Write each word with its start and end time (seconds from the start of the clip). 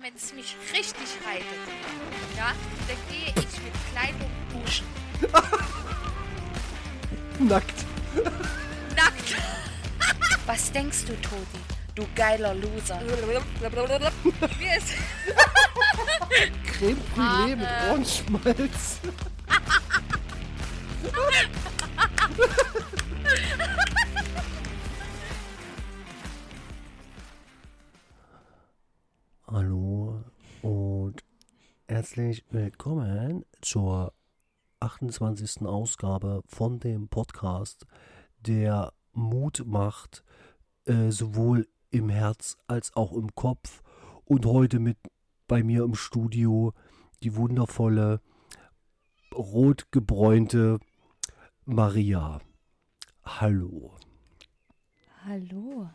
wenn 0.00 0.14
es 0.14 0.32
mich 0.34 0.56
richtig 0.72 1.08
reitet, 1.26 1.46
ja, 2.36 2.52
dann 2.86 2.96
gehe 3.08 3.28
ich 3.28 3.62
mit 3.62 3.74
Kleidung 3.92 4.30
duschen. 4.52 4.86
Nackt. 7.48 7.84
Nackt. 8.94 9.36
Was 10.46 10.72
denkst 10.72 11.04
du, 11.06 11.14
Todi? 11.20 11.60
Du 11.94 12.06
geiler 12.14 12.54
Loser. 12.54 13.00
Wie 14.58 14.76
ist 14.76 14.94
Creme 16.66 17.00
Brûlée 17.14 17.56
mit 17.56 17.68
Ohrenschmalz. 17.90 19.00
Herzlich 32.16 32.46
willkommen 32.48 33.44
zur 33.60 34.14
28. 34.80 35.66
Ausgabe 35.66 36.42
von 36.46 36.80
dem 36.80 37.08
Podcast, 37.08 37.84
der 38.38 38.94
Mut 39.12 39.64
macht, 39.66 40.24
äh, 40.86 41.10
sowohl 41.10 41.68
im 41.90 42.08
Herz 42.08 42.56
als 42.68 42.96
auch 42.96 43.12
im 43.12 43.34
Kopf. 43.34 43.82
Und 44.24 44.46
heute 44.46 44.78
mit 44.78 44.96
bei 45.46 45.62
mir 45.62 45.84
im 45.84 45.94
Studio 45.94 46.72
die 47.22 47.36
wundervolle, 47.36 48.22
rotgebräunte 49.34 50.78
Maria. 51.66 52.40
Hallo. 53.24 53.94
Hallo. 55.22 55.90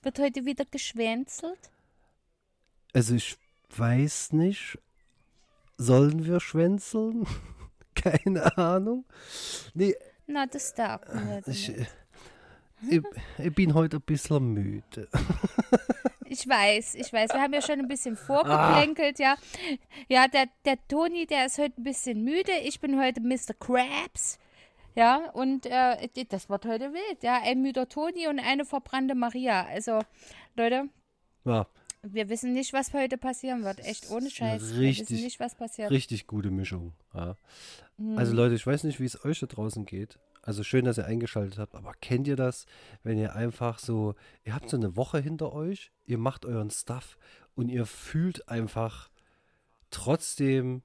Wird 0.00 0.18
heute 0.18 0.46
wieder 0.46 0.64
geschwänzelt? 0.64 1.70
Also 2.94 3.16
ich 3.16 3.36
weiß 3.76 4.32
nicht, 4.32 4.78
sollen 5.78 6.24
wir 6.24 6.40
schwänzeln? 6.40 7.26
Keine 7.94 8.56
Ahnung. 8.58 9.04
Nee, 9.74 9.94
Na, 10.26 10.46
das 10.46 10.74
darf 10.74 11.00
man 11.12 11.30
heute 11.30 11.50
ich, 11.50 11.68
nicht. 11.68 11.90
ich, 12.90 13.02
ich 13.38 13.54
bin 13.54 13.74
heute 13.74 13.96
ein 13.96 14.02
bisschen 14.02 14.52
müde. 14.52 15.08
Ich 16.30 16.46
weiß, 16.46 16.96
ich 16.96 17.10
weiß. 17.10 17.32
Wir 17.32 17.40
haben 17.40 17.54
ja 17.54 17.62
schon 17.62 17.78
ein 17.78 17.88
bisschen 17.88 18.14
vorgeplänkelt, 18.14 19.18
ja. 19.18 19.36
Ja, 20.08 20.28
der, 20.28 20.44
der 20.66 20.76
Toni, 20.86 21.24
der 21.24 21.46
ist 21.46 21.56
heute 21.56 21.80
ein 21.80 21.84
bisschen 21.84 22.22
müde. 22.22 22.52
Ich 22.64 22.80
bin 22.80 23.00
heute 23.00 23.22
Mr. 23.22 23.54
Krabs. 23.58 24.38
Ja, 24.94 25.30
und 25.30 25.64
äh, 25.64 26.08
das 26.28 26.50
wird 26.50 26.66
heute 26.66 26.92
wild. 26.92 27.22
Ja, 27.22 27.40
ein 27.42 27.62
müder 27.62 27.88
Toni 27.88 28.28
und 28.28 28.40
eine 28.40 28.66
verbrannte 28.66 29.14
Maria. 29.14 29.64
Also, 29.68 30.00
Leute, 30.54 30.90
Ja, 31.46 31.66
wir 32.02 32.28
wissen 32.28 32.52
nicht, 32.52 32.72
was 32.72 32.92
heute 32.92 33.18
passieren 33.18 33.64
wird. 33.64 33.80
Echt 33.80 34.10
ohne 34.10 34.30
Scheiß. 34.30 34.74
wir 34.74 34.80
richtig- 34.80 35.10
wissen 35.10 35.24
nicht, 35.24 35.40
was 35.40 35.54
passiert. 35.54 35.90
richtig 35.90 36.26
gute 36.26 36.50
Mischung. 36.50 36.92
Ja. 37.14 37.36
Hm. 37.98 38.16
Also 38.18 38.32
Leute, 38.34 38.54
ich 38.54 38.66
weiß 38.66 38.84
nicht, 38.84 39.00
wie 39.00 39.04
es 39.04 39.24
euch 39.24 39.40
da 39.40 39.46
draußen 39.46 39.84
geht. 39.84 40.18
Also 40.42 40.62
schön, 40.64 40.84
dass 40.86 40.96
ihr 40.96 41.04
eingeschaltet 41.04 41.58
habt, 41.58 41.74
aber 41.74 41.92
kennt 42.00 42.26
ihr 42.26 42.36
das, 42.36 42.64
wenn 43.02 43.18
ihr 43.18 43.34
einfach 43.34 43.78
so, 43.78 44.14
ihr 44.44 44.54
habt 44.54 44.70
so 44.70 44.76
eine 44.78 44.96
Woche 44.96 45.18
hinter 45.18 45.52
euch, 45.52 45.90
ihr 46.06 46.16
macht 46.16 46.46
euren 46.46 46.70
Stuff 46.70 47.18
und 47.54 47.68
ihr 47.68 47.84
fühlt 47.84 48.48
einfach 48.48 49.10
trotzdem, 49.90 50.82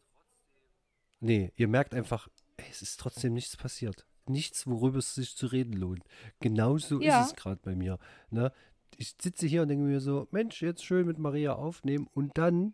nee, 1.19 1.51
ihr 1.55 1.67
merkt 1.67 1.93
einfach, 1.93 2.27
es 2.69 2.81
ist 2.81 2.99
trotzdem 2.99 3.33
nichts 3.33 3.55
passiert. 3.57 4.05
Nichts, 4.25 4.67
worüber 4.67 4.99
es 4.99 5.15
sich 5.15 5.35
zu 5.35 5.47
reden 5.47 5.73
lohnt. 5.73 6.03
Genauso 6.39 7.01
Ja. 7.01 7.21
ist 7.21 7.27
es 7.27 7.35
gerade 7.35 7.59
bei 7.61 7.75
mir. 7.75 7.99
Ne? 8.31 8.51
Ich 8.97 9.15
sitze 9.21 9.47
hier 9.47 9.63
und 9.63 9.67
denke 9.69 9.85
mir 9.85 9.99
so, 9.99 10.27
Mensch, 10.31 10.61
jetzt 10.61 10.85
schön 10.85 11.07
mit 11.07 11.17
Maria 11.17 11.53
aufnehmen 11.53 12.07
und 12.13 12.37
dann 12.37 12.73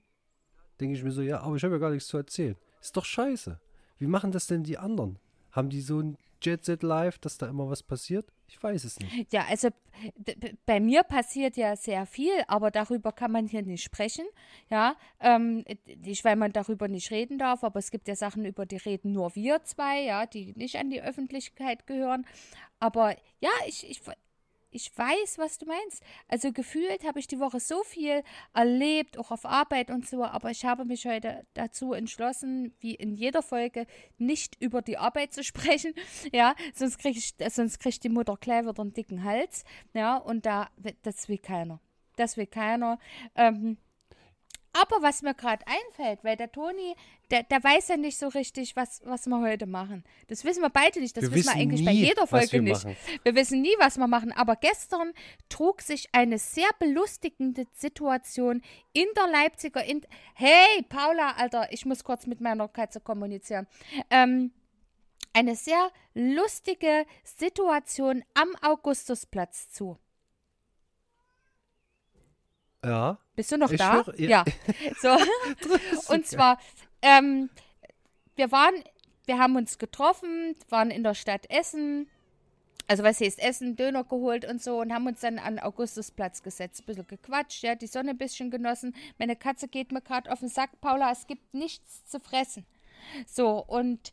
denke 0.80 0.96
ich 0.96 1.04
mir 1.04 1.12
so, 1.12 1.22
ja, 1.22 1.42
aber 1.42 1.56
ich 1.56 1.64
habe 1.64 1.76
ja 1.76 1.80
gar 1.80 1.92
nichts 1.92 2.08
zu 2.08 2.18
erzählen. 2.18 2.56
Ist 2.82 2.96
doch 2.96 3.06
scheiße. 3.06 3.60
Wie 3.98 4.08
machen 4.08 4.32
das 4.32 4.48
denn 4.48 4.64
die 4.64 4.78
anderen? 4.78 5.20
Haben 5.52 5.70
die 5.70 5.82
so 5.82 6.00
ein 6.00 6.18
Jet 6.42 6.64
Set 6.64 6.84
Live, 6.84 7.20
dass 7.20 7.38
da 7.38 7.48
immer 7.48 7.70
was 7.70 7.84
passiert? 7.84 8.32
Ich 8.48 8.62
weiß 8.62 8.84
es 8.86 9.00
nicht. 9.00 9.32
Ja, 9.32 9.46
also 9.48 9.70
bei 10.66 10.80
mir 10.80 11.04
passiert 11.04 11.58
ja 11.58 11.76
sehr 11.76 12.06
viel, 12.06 12.32
aber 12.48 12.72
darüber 12.72 13.12
kann 13.12 13.32
man 13.32 13.48
hier 13.48 13.62
nicht 13.62 13.84
sprechen. 13.84 14.26
Ja, 14.70 14.96
ähm, 15.20 15.66
nicht, 15.98 16.24
weil 16.24 16.36
man 16.36 16.52
darüber 16.54 16.88
nicht 16.88 17.12
reden 17.12 17.38
darf, 17.38 17.64
aber 17.64 17.80
es 17.80 17.92
gibt 17.92 18.08
ja 18.08 18.16
Sachen, 18.16 18.46
über 18.46 18.66
die 18.66 18.78
reden 18.78 19.12
nur 19.12 19.36
wir 19.36 19.64
zwei, 19.66 20.04
ja, 20.04 20.26
die 20.26 20.54
nicht 20.56 20.78
an 20.78 20.90
die 20.90 21.02
Öffentlichkeit 21.02 21.86
gehören. 21.86 22.26
Aber 22.80 23.16
ja, 23.42 23.52
ich, 23.68 23.90
ich, 23.90 24.02
ich 24.72 24.96
weiß, 24.96 25.38
was 25.38 25.58
du 25.58 25.66
meinst. 25.66 26.04
Also 26.28 26.52
gefühlt 26.52 27.04
habe 27.06 27.20
ich 27.20 27.28
die 27.28 27.40
Woche 27.40 27.60
so 27.60 27.84
viel 27.84 28.24
erlebt, 28.54 29.18
auch 29.18 29.32
auf 29.32 29.46
Arbeit 29.46 29.90
und 29.90 30.08
so, 30.08 30.24
aber 30.24 30.52
ich 30.52 30.66
habe 30.66 30.86
mich 30.86 31.06
heute 31.06 31.46
dazu 31.54 31.94
entschlossen, 31.94 32.74
wie 32.80 32.96
in 32.96 33.16
jeder 33.16 33.42
Folge, 33.42 33.86
nicht 34.18 34.62
über 34.62 34.82
die 34.82 34.98
Arbeit 34.98 35.34
zu 35.34 35.44
sprechen. 35.50 35.94
Ja, 36.32 36.56
sonst 36.74 37.00
kriege 37.00 37.20
ich, 37.20 38.00
die 38.00 38.10
Mutter 38.10 38.38
gleich 38.40 38.66
wieder 38.66 38.82
einen 38.82 38.94
dicken 38.94 39.24
Hals. 39.24 39.64
Ja, 39.94 40.18
und 40.18 40.46
da, 40.46 40.70
das 41.02 41.30
will 41.30 41.38
keiner. 41.38 41.80
Das 42.16 42.38
will 42.38 42.48
keiner. 42.48 43.00
Ähm, 43.36 43.78
aber 44.80 45.02
was 45.02 45.22
mir 45.22 45.34
gerade 45.34 45.66
einfällt, 45.68 46.24
weil 46.24 46.38
der 46.38 46.52
Toni, 46.52 46.96
der, 47.32 47.44
der 47.44 47.64
weiß 47.64 47.90
ja 47.90 47.98
nicht 47.98 48.18
so 48.18 48.28
richtig, 48.30 48.76
was, 48.76 49.02
was 49.06 49.28
wir 49.28 49.40
heute 49.42 49.66
machen. 49.66 50.04
Das 50.28 50.44
wissen 50.44 50.62
wir 50.62 50.70
beide 50.70 51.00
nicht. 51.00 51.18
Das 51.18 51.24
Wir 51.24 51.34
wissen 51.34 51.54
wir 51.54 51.62
eigentlich 51.62 51.86
bei 51.86 51.92
nie, 51.92 52.06
jeder 52.06 52.22
was 52.24 52.30
Folge 52.30 52.52
wir 52.54 52.62
nicht. 52.62 52.84
machen. 52.84 52.98
Wir 53.24 53.36
wissen 53.36 53.62
nie, 53.62 53.74
was 53.80 53.98
wir 53.98 54.08
machen. 54.08 54.32
Aber 54.32 54.56
gestern 54.56 55.14
trug 55.50 55.82
sich 55.82 56.10
eine 56.14 56.38
sehr 56.40 56.70
belustigende 56.80 57.66
Situation 57.74 58.62
in 58.94 59.08
der 59.16 59.28
Leipziger. 59.28 59.84
In 59.84 60.02
hey, 60.34 60.84
Paula, 60.88 61.34
Alter, 61.38 61.72
ich 61.72 61.86
muss 61.86 62.04
kurz 62.04 62.26
mit 62.26 62.42
meiner 62.42 62.68
Katze 62.68 63.00
kommunizieren. 63.00 63.68
Ähm, 64.10 64.52
eine 65.34 65.56
sehr 65.56 65.92
lustige 66.14 67.06
Situation 67.24 68.24
am 68.34 68.56
Augustusplatz 68.62 69.72
zu. 69.72 69.98
Ja. 72.84 73.18
Bist 73.36 73.52
du 73.52 73.58
noch 73.58 73.72
Ich 73.72 73.78
da? 73.78 74.06
höre- 74.06 74.20
ja. 74.20 74.30
ja. 74.30 74.46
So. 75.02 76.14
Und 76.14 76.26
zwar, 76.28 76.60
ähm, 77.02 77.50
wir 78.36 78.52
waren, 78.52 78.76
wir 79.26 79.38
haben 79.38 79.56
uns 79.56 79.78
getroffen, 79.78 80.56
waren 80.70 80.92
in 80.92 81.04
der 81.04 81.14
Stadt 81.16 81.50
Essen. 81.50 82.10
Also 82.88 83.04
was 83.04 83.22
heißt 83.22 83.38
Essen, 83.38 83.76
Döner 83.76 84.04
geholt 84.04 84.46
und 84.46 84.64
so 84.64 84.80
und 84.82 84.92
haben 84.92 85.06
uns 85.06 85.20
dann 85.20 85.38
an 85.38 85.60
Augustusplatz 85.60 86.42
gesetzt, 86.42 86.82
ein 86.82 86.86
bisschen 86.88 87.06
gequatscht, 87.06 87.62
ja, 87.62 87.76
die 87.76 87.86
Sonne 87.86 88.12
ein 88.12 88.18
bisschen 88.18 88.50
genossen. 88.50 88.96
Meine 89.20 89.36
Katze 89.36 89.68
geht 89.68 89.92
mir 89.92 90.02
gerade 90.02 90.32
auf 90.32 90.40
den 90.40 90.50
Sack, 90.50 90.82
Paula, 90.82 91.12
es 91.12 91.28
gibt 91.28 91.54
nichts 91.54 92.04
zu 92.06 92.20
fressen. 92.20 92.66
So, 93.28 93.64
und 93.64 94.12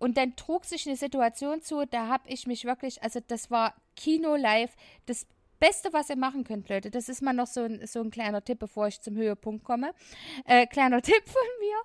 und 0.00 0.16
dann 0.16 0.34
trug 0.34 0.64
sich 0.64 0.84
eine 0.88 0.96
Situation 0.96 1.62
zu, 1.62 1.86
da 1.86 2.08
habe 2.08 2.28
ich 2.28 2.48
mich 2.48 2.64
wirklich, 2.64 3.04
also 3.04 3.20
das 3.28 3.52
war 3.52 3.74
Kino 3.94 4.34
live, 4.34 4.72
das 5.06 5.26
Beste, 5.62 5.92
was 5.92 6.10
ihr 6.10 6.16
machen 6.16 6.42
könnt, 6.42 6.68
Leute. 6.68 6.90
Das 6.90 7.08
ist 7.08 7.22
mal 7.22 7.32
noch 7.32 7.46
so 7.46 7.60
ein, 7.60 7.86
so 7.86 8.00
ein 8.00 8.10
kleiner 8.10 8.42
Tipp, 8.42 8.58
bevor 8.58 8.88
ich 8.88 9.00
zum 9.00 9.14
Höhepunkt 9.14 9.62
komme. 9.62 9.94
Äh, 10.44 10.66
kleiner 10.66 11.00
Tipp 11.02 11.22
von 11.24 11.48
mir. 11.60 11.76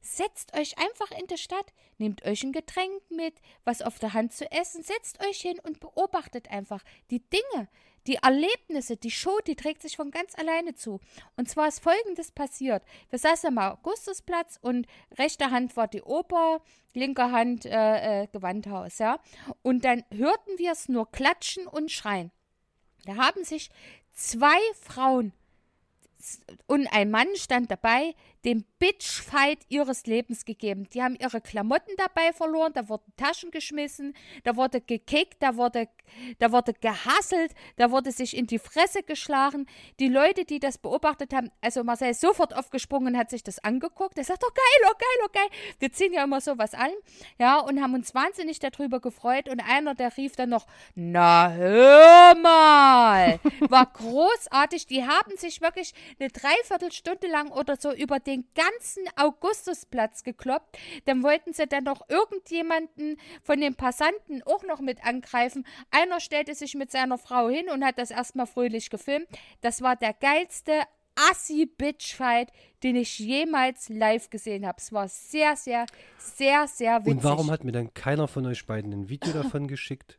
Setzt 0.00 0.58
euch 0.58 0.76
einfach 0.76 1.16
in 1.16 1.28
die 1.28 1.38
Stadt, 1.38 1.72
nehmt 1.98 2.24
euch 2.24 2.42
ein 2.42 2.50
Getränk 2.50 3.00
mit, 3.10 3.34
was 3.62 3.80
auf 3.80 4.00
der 4.00 4.12
Hand 4.12 4.32
zu 4.32 4.50
essen, 4.50 4.82
setzt 4.82 5.24
euch 5.24 5.38
hin 5.40 5.60
und 5.62 5.78
beobachtet 5.78 6.50
einfach 6.50 6.82
die 7.12 7.22
Dinge, 7.30 7.68
die 8.08 8.16
Erlebnisse, 8.16 8.96
die 8.96 9.12
Show, 9.12 9.38
die 9.46 9.54
trägt 9.54 9.82
sich 9.82 9.96
von 9.96 10.10
ganz 10.10 10.36
alleine 10.36 10.74
zu. 10.74 10.98
Und 11.36 11.48
zwar 11.48 11.68
ist 11.68 11.78
folgendes 11.78 12.32
passiert. 12.32 12.82
Wir 13.10 13.20
saßen 13.20 13.56
am 13.56 13.58
Augustusplatz 13.58 14.58
und 14.60 14.88
rechte 15.16 15.52
Hand 15.52 15.76
war 15.76 15.86
die 15.86 16.02
Oper, 16.02 16.60
linke 16.92 17.30
Hand 17.30 17.66
äh, 17.66 18.22
äh, 18.22 18.26
Gewandhaus, 18.32 18.98
ja. 18.98 19.20
Und 19.62 19.84
dann 19.84 20.02
hörten 20.12 20.58
wir 20.58 20.72
es 20.72 20.88
nur 20.88 21.08
klatschen 21.12 21.68
und 21.68 21.92
schreien. 21.92 22.32
Da 23.06 23.16
haben 23.16 23.44
sich 23.44 23.70
zwei 24.12 24.58
Frauen 24.80 25.32
und 26.66 26.86
ein 26.88 27.10
Mann 27.10 27.28
stand 27.36 27.70
dabei, 27.70 28.14
den 28.46 28.64
Bitchfight 28.78 29.58
ihres 29.68 30.06
Lebens 30.06 30.44
gegeben. 30.44 30.88
Die 30.94 31.02
haben 31.02 31.16
ihre 31.16 31.40
Klamotten 31.40 31.90
dabei 31.96 32.32
verloren, 32.32 32.72
da 32.72 32.88
wurden 32.88 33.12
Taschen 33.16 33.50
geschmissen, 33.50 34.14
da 34.44 34.54
wurde 34.54 34.80
gekickt, 34.80 35.42
da 35.42 35.56
wurde, 35.56 35.88
da 36.38 36.52
wurde 36.52 36.72
gehasselt, 36.74 37.52
da 37.76 37.90
wurde 37.90 38.12
sich 38.12 38.36
in 38.36 38.46
die 38.46 38.60
Fresse 38.60 39.02
geschlagen. 39.02 39.66
Die 39.98 40.08
Leute, 40.08 40.44
die 40.44 40.60
das 40.60 40.78
beobachtet 40.78 41.34
haben, 41.34 41.50
also 41.60 41.82
Marcel 41.82 42.10
ist 42.10 42.20
sofort 42.20 42.54
aufgesprungen 42.54 43.14
und 43.14 43.18
hat 43.18 43.30
sich 43.30 43.42
das 43.42 43.58
angeguckt. 43.58 44.16
Er 44.16 44.24
sagt, 44.24 44.44
oh 44.46 44.52
geil, 44.54 44.90
oh 44.90 44.94
geil, 44.96 45.24
oh 45.24 45.30
geil. 45.32 45.74
Wir 45.80 45.92
ziehen 45.92 46.12
ja 46.12 46.22
immer 46.22 46.40
sowas 46.40 46.74
an, 46.74 46.90
ja, 47.40 47.58
und 47.58 47.82
haben 47.82 47.94
uns 47.94 48.14
wahnsinnig 48.14 48.60
darüber 48.60 49.00
gefreut. 49.00 49.48
Und 49.48 49.60
einer, 49.60 49.96
der 49.96 50.16
rief 50.16 50.36
dann 50.36 50.50
noch, 50.50 50.66
na 50.94 51.50
hör 51.50 52.36
mal, 52.36 53.40
war 53.60 53.86
großartig. 53.92 54.86
Die 54.86 55.04
haben 55.04 55.36
sich 55.36 55.60
wirklich 55.60 55.94
eine 56.20 56.28
Dreiviertelstunde 56.28 57.26
lang 57.26 57.50
oder 57.50 57.76
so 57.76 57.92
über 57.92 58.20
den 58.20 58.35
ganzen 58.54 59.04
Augustusplatz 59.16 60.22
gekloppt. 60.22 60.78
Dann 61.04 61.22
wollten 61.22 61.52
sie 61.52 61.66
dann 61.66 61.84
noch 61.84 62.08
irgendjemanden 62.08 63.16
von 63.42 63.60
den 63.60 63.74
Passanten 63.74 64.42
auch 64.44 64.64
noch 64.64 64.80
mit 64.80 65.04
angreifen. 65.04 65.66
Einer 65.90 66.20
stellte 66.20 66.54
sich 66.54 66.74
mit 66.74 66.90
seiner 66.90 67.18
Frau 67.18 67.48
hin 67.48 67.68
und 67.70 67.84
hat 67.84 67.98
das 67.98 68.10
erstmal 68.10 68.46
fröhlich 68.46 68.90
gefilmt. 68.90 69.26
Das 69.60 69.82
war 69.82 69.96
der 69.96 70.12
geilste 70.12 70.82
Assi-Bitch-Fight, 71.16 72.52
den 72.82 72.96
ich 72.96 73.18
jemals 73.18 73.88
live 73.88 74.30
gesehen 74.30 74.66
habe. 74.66 74.76
Es 74.78 74.92
war 74.92 75.08
sehr, 75.08 75.56
sehr, 75.56 75.86
sehr, 76.18 76.68
sehr 76.68 77.00
witzig. 77.00 77.12
Und 77.12 77.24
warum 77.24 77.50
hat 77.50 77.64
mir 77.64 77.72
dann 77.72 77.94
keiner 77.94 78.28
von 78.28 78.46
euch 78.46 78.66
beiden 78.66 78.92
ein 78.92 79.08
Video 79.08 79.32
davon 79.32 79.66
geschickt? 79.66 80.18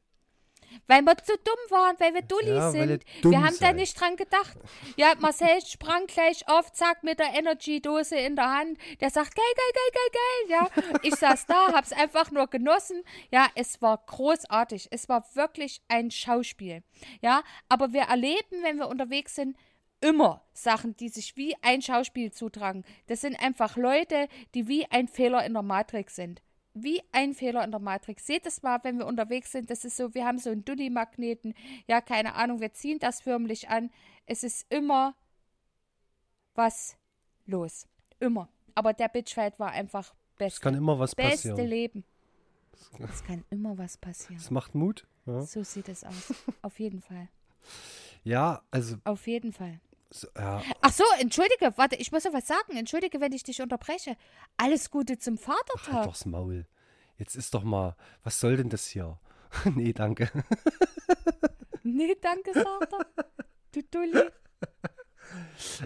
Weil 0.88 1.02
wir 1.04 1.18
zu 1.18 1.34
dumm 1.38 1.56
waren, 1.78 1.96
weil 2.00 2.14
wir 2.14 2.22
Dullis 2.22 2.48
Ja, 2.50 2.72
sind. 2.72 3.04
wir 3.24 3.38
haben 3.38 3.46
da 3.60 3.68
seid. 3.68 3.76
nicht 3.76 4.00
dran 4.00 4.16
gedacht. 4.16 4.58
Ja, 4.96 5.14
Marcel 5.20 5.62
sprang 5.66 6.08
gleich 6.08 6.48
auf, 6.48 6.72
zack, 6.72 7.04
mit 7.04 7.20
der 7.20 7.34
Energy-Dose 7.34 8.16
in 8.18 8.36
der 8.36 8.50
Hand. 8.52 8.78
Der 9.02 9.10
sagt, 9.10 9.36
geil, 9.36 9.46
geil, 9.56 9.74
geil, 9.94 10.12
geil, 10.14 10.70
geil. 10.74 10.92
Ja, 10.94 11.00
ich 11.04 11.16
saß 11.16 11.46
da, 11.48 11.74
hab's 11.74 11.94
einfach 11.94 12.32
nur 12.32 12.48
genossen. 12.48 13.04
Ja, 13.32 13.48
es 13.56 13.82
war 13.82 13.98
großartig. 14.06 14.88
Es 14.92 15.10
war 15.10 15.26
wirklich 15.36 15.82
ein 15.88 16.12
Schauspiel. 16.12 16.84
Ja, 17.22 17.44
aber 17.70 17.94
wir 17.94 18.04
erleben, 18.04 18.64
wenn 18.64 18.78
wir 18.78 18.88
unterwegs 18.88 19.36
sind, 19.36 19.58
immer 20.00 20.46
Sachen, 20.54 20.96
die 20.96 21.10
sich 21.10 21.36
wie 21.38 21.56
ein 21.64 21.82
Schauspiel 21.82 22.32
zutragen. 22.32 22.86
Das 23.08 23.22
sind 23.22 23.36
einfach 23.42 23.78
Leute, 23.78 24.28
die 24.54 24.68
wie 24.68 24.86
ein 24.92 25.08
Fehler 25.08 25.44
in 25.46 25.54
der 25.54 25.64
Matrix 25.64 26.16
sind. 26.16 26.42
Wie 26.84 27.02
ein 27.12 27.34
Fehler 27.34 27.64
in 27.64 27.72
der 27.72 27.80
Matrix. 27.80 28.26
Seht 28.26 28.46
es 28.46 28.62
mal, 28.64 28.80
wenn 28.84 28.98
wir 28.98 29.06
unterwegs 29.06 29.52
sind, 29.52 29.70
das 29.70 29.86
ist 29.86 29.98
so, 29.98 30.14
wir 30.14 30.26
haben 30.26 30.40
so 30.40 30.50
einen 30.50 30.66
Dulli-Magneten, 30.66 31.54
ja, 31.88 32.02
keine 32.02 32.36
Ahnung, 32.36 32.60
wir 32.60 32.74
ziehen 32.74 33.00
das 33.00 33.22
förmlich 33.22 33.70
an. 33.70 33.90
Es 34.26 34.44
ist 34.44 34.66
immer 34.72 35.16
was 36.56 36.98
los. 37.46 37.88
Immer. 38.20 38.50
Aber 38.76 38.94
der 38.94 39.08
Bitchfight 39.10 39.60
war 39.60 39.72
einfach 39.72 40.14
Es 40.34 40.38
beste, 40.38 40.62
kann 40.62 40.76
immer 40.76 41.00
was 41.00 41.16
beste 41.16 41.50
passieren. 41.50 41.70
Leben. 41.70 42.04
Es 43.12 43.24
kann 43.24 43.44
immer 43.50 43.78
was 43.78 43.98
passieren. 43.98 44.38
Es 44.38 44.52
macht 44.52 44.76
Mut. 44.76 45.08
Ja, 45.26 45.42
So 45.42 45.64
sieht 45.64 45.90
es 45.90 46.04
aus. 46.04 46.34
Auf 46.62 46.80
jeden 46.80 47.02
Fall. 47.02 47.28
ja 48.24 48.62
also, 48.72 48.98
Auf 49.04 49.28
jeden 49.28 49.52
Fall. 49.54 49.80
So, 50.10 50.28
ja, 50.38 50.62
Ach 50.82 50.92
so, 50.92 51.04
entschuldige, 51.20 51.74
warte, 51.76 51.96
ich 51.98 52.12
muss 52.12 52.24
noch 52.24 52.34
was 52.34 52.48
sagen. 52.48 52.78
Entschuldige, 52.78 53.20
wenn 53.20 53.32
ich 53.34 53.44
dich 53.44 53.62
unterbreche. 53.62 54.16
Alles 54.58 54.90
Gute 54.90 55.18
zum 55.18 55.38
halt 55.38 55.46
Vatertag. 55.46 56.06
doch's 56.06 56.26
Maul. 56.26 56.66
Jetzt 57.18 57.36
ist 57.36 57.54
doch 57.54 57.64
mal, 57.64 57.96
was 58.24 58.40
soll 58.40 58.58
denn 58.58 58.70
das 58.70 58.88
hier? 58.88 59.20
nee, 59.76 59.94
danke. 59.94 60.30
Nee, 61.84 62.18
danke, 62.22 62.52
sagt 62.54 62.92
er. 62.92 63.26
Du 63.72 63.82
Dulli. 63.90 64.24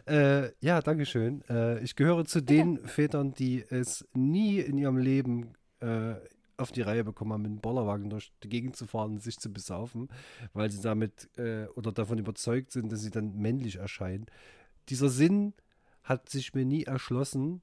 Äh, 0.05 0.51
ja, 0.63 0.81
danke 0.81 1.05
schön. 1.07 1.43
Äh, 1.49 1.79
ich 1.79 1.95
gehöre 1.95 2.25
zu 2.25 2.41
den 2.41 2.77
Vätern, 2.87 3.33
die 3.33 3.65
es 3.69 4.07
nie 4.13 4.59
in 4.59 4.77
ihrem 4.77 4.97
Leben 4.97 5.53
äh, 5.79 6.13
auf 6.61 6.71
die 6.71 6.81
Reihe 6.81 7.03
bekommen 7.03 7.33
haben, 7.33 7.41
mit 7.41 7.51
einem 7.51 7.61
Bollerwagen 7.61 8.09
durch 8.09 8.31
die 8.43 8.49
Gegend 8.49 8.75
zu 8.75 8.85
fahren 8.87 9.13
und 9.13 9.23
sich 9.23 9.37
zu 9.39 9.51
besaufen, 9.51 10.09
weil 10.53 10.71
sie 10.71 10.81
damit 10.81 11.29
äh, 11.37 11.65
oder 11.75 11.91
davon 11.91 12.17
überzeugt 12.19 12.71
sind, 12.71 12.91
dass 12.91 13.01
sie 13.01 13.11
dann 13.11 13.35
männlich 13.37 13.77
erscheinen. 13.77 14.25
Dieser 14.89 15.09
Sinn 15.09 15.53
hat 16.03 16.29
sich 16.29 16.53
mir 16.53 16.65
nie 16.65 16.83
erschlossen 16.83 17.61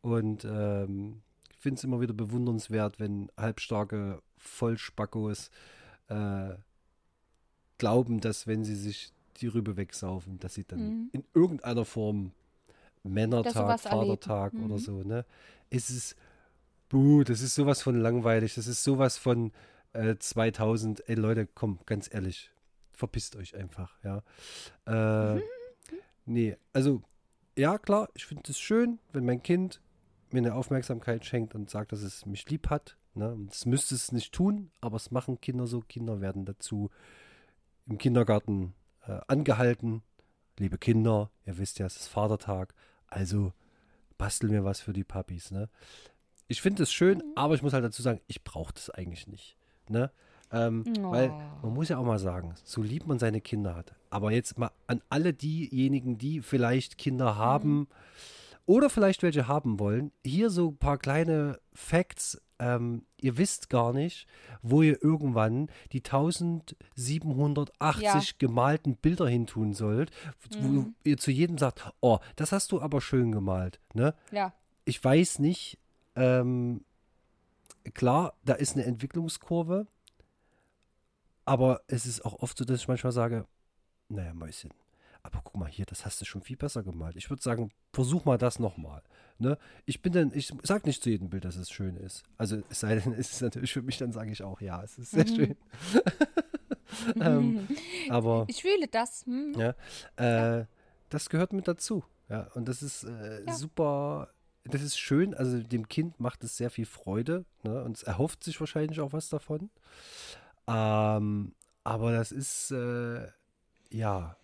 und 0.00 0.44
ähm, 0.44 1.22
ich 1.50 1.56
finde 1.58 1.78
es 1.78 1.84
immer 1.84 2.00
wieder 2.00 2.14
bewundernswert, 2.14 3.00
wenn 3.00 3.30
halbstarke 3.36 4.22
Vollspackos 4.36 5.50
äh, 6.08 6.54
glauben, 7.78 8.20
dass 8.20 8.46
wenn 8.46 8.64
sie 8.64 8.76
sich 8.76 9.12
die 9.38 9.48
Rübe 9.48 9.76
wegsaufen, 9.76 10.38
dass 10.38 10.54
sie 10.54 10.64
dann 10.64 10.80
Mhm. 10.80 11.08
in 11.12 11.24
irgendeiner 11.34 11.84
Form 11.84 12.32
Männertag. 13.02 13.80
Vatertag 13.80 14.54
oder 14.54 14.74
Mhm. 14.74 14.78
so, 14.78 15.02
ne? 15.02 15.24
Es 15.70 15.90
ist, 15.90 16.16
buh, 16.88 17.24
das 17.24 17.40
ist 17.40 17.54
sowas 17.54 17.82
von 17.82 18.00
langweilig, 18.00 18.54
das 18.54 18.66
ist 18.66 18.84
sowas 18.84 19.18
von 19.18 19.52
äh, 19.92 20.16
2000, 20.18 21.08
ey 21.08 21.14
Leute, 21.14 21.46
komm, 21.46 21.80
ganz 21.86 22.12
ehrlich, 22.12 22.50
verpisst 22.92 23.36
euch 23.36 23.54
einfach, 23.54 23.96
ja. 24.02 24.22
Äh. 25.36 25.40
Nee, 26.28 26.56
also, 26.72 27.02
ja, 27.56 27.78
klar, 27.78 28.08
ich 28.14 28.26
finde 28.26 28.50
es 28.50 28.58
schön, 28.58 28.98
wenn 29.12 29.24
mein 29.24 29.44
Kind 29.44 29.80
mir 30.32 30.38
eine 30.38 30.54
Aufmerksamkeit 30.54 31.24
schenkt 31.24 31.54
und 31.54 31.70
sagt, 31.70 31.92
dass 31.92 32.02
es 32.02 32.26
mich 32.26 32.50
lieb 32.50 32.68
hat. 32.68 32.98
Ne? 33.14 33.36
Das 33.48 33.64
müsste 33.64 33.94
es 33.94 34.12
nicht 34.12 34.32
tun, 34.32 34.70
aber 34.80 34.96
es 34.96 35.10
machen 35.10 35.40
Kinder 35.40 35.66
so. 35.66 35.80
Kinder 35.80 36.20
werden 36.20 36.44
dazu 36.44 36.90
im 37.86 37.98
Kindergarten 37.98 38.74
äh, 39.06 39.20
angehalten. 39.28 40.02
Liebe 40.58 40.78
Kinder, 40.78 41.30
ihr 41.44 41.58
wisst 41.58 41.78
ja, 41.78 41.86
es 41.86 41.96
ist 41.96 42.08
Vatertag, 42.08 42.74
also 43.06 43.52
basteln 44.18 44.52
wir 44.52 44.64
was 44.64 44.80
für 44.80 44.92
die 44.92 45.04
Papis. 45.04 45.50
Ne? 45.50 45.68
Ich 46.48 46.60
finde 46.62 46.82
es 46.84 46.92
schön, 46.92 47.22
aber 47.34 47.54
ich 47.54 47.62
muss 47.62 47.72
halt 47.72 47.84
dazu 47.84 48.02
sagen, 48.02 48.20
ich 48.26 48.44
brauche 48.44 48.72
das 48.74 48.90
eigentlich 48.90 49.26
nicht. 49.26 49.56
Ne? 49.88 50.10
Ähm, 50.52 50.84
Weil 51.00 51.28
man 51.62 51.74
muss 51.74 51.88
ja 51.88 51.98
auch 51.98 52.04
mal 52.04 52.18
sagen, 52.20 52.54
so 52.64 52.82
lieb 52.82 53.06
man 53.06 53.18
seine 53.18 53.40
Kinder 53.40 53.74
hat. 53.74 53.94
Aber 54.10 54.30
jetzt 54.30 54.56
mal 54.58 54.70
an 54.86 55.02
alle 55.10 55.32
diejenigen, 55.34 56.18
die 56.18 56.40
vielleicht 56.40 56.98
Kinder 56.98 57.34
haben 57.36 57.88
oder 58.64 58.88
vielleicht 58.90 59.22
welche 59.24 59.48
haben 59.48 59.80
wollen, 59.80 60.12
hier 60.24 60.50
so 60.50 60.68
ein 60.70 60.76
paar 60.76 60.98
kleine 60.98 61.58
Facts. 61.72 62.40
Ähm, 62.58 63.04
ihr 63.20 63.36
wisst 63.36 63.68
gar 63.68 63.92
nicht, 63.92 64.26
wo 64.62 64.80
ihr 64.82 65.02
irgendwann 65.02 65.68
die 65.92 66.02
1780 66.02 68.02
Ja. 68.02 68.20
gemalten 68.38 68.96
Bilder 68.96 69.28
hintun 69.28 69.74
sollt, 69.74 70.10
wo 70.60 70.86
ihr 71.04 71.16
zu 71.18 71.30
jedem 71.30 71.58
sagt, 71.58 71.90
oh, 72.00 72.18
das 72.36 72.52
hast 72.52 72.72
du 72.72 72.80
aber 72.80 73.00
schön 73.00 73.32
gemalt. 73.32 73.80
Ne? 73.94 74.14
Ja. 74.32 74.52
ich 74.84 75.02
weiß 75.02 75.38
nicht, 75.40 75.78
ähm, 76.16 76.84
klar, 77.94 78.34
da 78.44 78.54
ist 78.54 78.74
eine 78.74 78.84
Entwicklungskurve, 78.84 79.86
aber 81.44 81.82
es 81.86 82.06
ist 82.06 82.24
auch 82.24 82.40
oft 82.42 82.56
so, 82.58 82.64
dass 82.64 82.80
ich 82.80 82.88
manchmal 82.88 83.12
sage, 83.12 83.46
naja, 84.08 84.34
Mäuschen, 84.34 84.70
aber 85.22 85.40
guck 85.42 85.56
mal 85.56 85.68
hier, 85.68 85.86
das 85.86 86.04
hast 86.04 86.20
du 86.20 86.24
schon 86.24 86.42
viel 86.42 86.56
besser 86.56 86.82
gemalt. 86.82 87.16
Ich 87.16 87.30
würde 87.30 87.42
sagen, 87.42 87.70
versuch 87.92 88.24
mal 88.24 88.38
das 88.38 88.58
nochmal. 88.58 89.02
Ne? 89.38 89.58
Ich 89.84 90.00
bin 90.02 90.12
dann, 90.12 90.32
ich 90.34 90.52
sag 90.62 90.86
nicht 90.86 91.02
zu 91.02 91.10
jedem 91.10 91.28
Bild, 91.30 91.44
dass 91.44 91.56
es 91.56 91.70
schön 91.70 91.96
ist. 91.96 92.22
Also 92.36 92.62
es 92.68 92.80
sei 92.80 92.96
denn, 92.96 93.12
es 93.18 93.32
ist 93.32 93.40
natürlich 93.42 93.72
für 93.72 93.82
mich, 93.82 93.98
dann 93.98 94.12
sage 94.12 94.30
ich 94.30 94.42
auch, 94.42 94.60
ja, 94.60 94.82
es 94.82 94.98
ist 94.98 95.10
sehr 95.10 95.26
schön. 95.26 95.56
ähm, 97.20 97.68
aber 98.08 98.44
Ich 98.48 98.62
fühle 98.62 98.86
das. 98.88 99.24
Hm. 99.26 99.54
ja, 99.56 100.60
äh, 100.60 100.66
das 101.08 101.28
gehört 101.28 101.52
mit 101.52 101.68
dazu. 101.68 102.04
Ja, 102.28 102.48
und 102.54 102.66
das 102.68 102.82
ist 102.82 103.04
äh, 103.04 103.44
Ja. 103.44 103.52
super, 103.52 104.30
das 104.68 104.82
ist 104.82 104.98
schön. 104.98 105.34
Also 105.34 105.62
dem 105.62 105.88
Kind 105.88 106.20
macht 106.20 106.44
es 106.44 106.56
sehr 106.56 106.70
viel 106.70 106.86
Freude 106.86 107.44
ne? 107.62 107.82
und 107.84 107.96
es 107.96 108.02
erhofft 108.02 108.44
sich 108.44 108.58
wahrscheinlich 108.60 109.00
auch 109.00 109.12
was 109.12 109.28
davon. 109.28 109.70
Ähm, 110.66 111.54
aber 111.84 112.12
das 112.12 112.32
ist, 112.32 112.70
äh, 112.72 113.28
ja, 113.90 114.36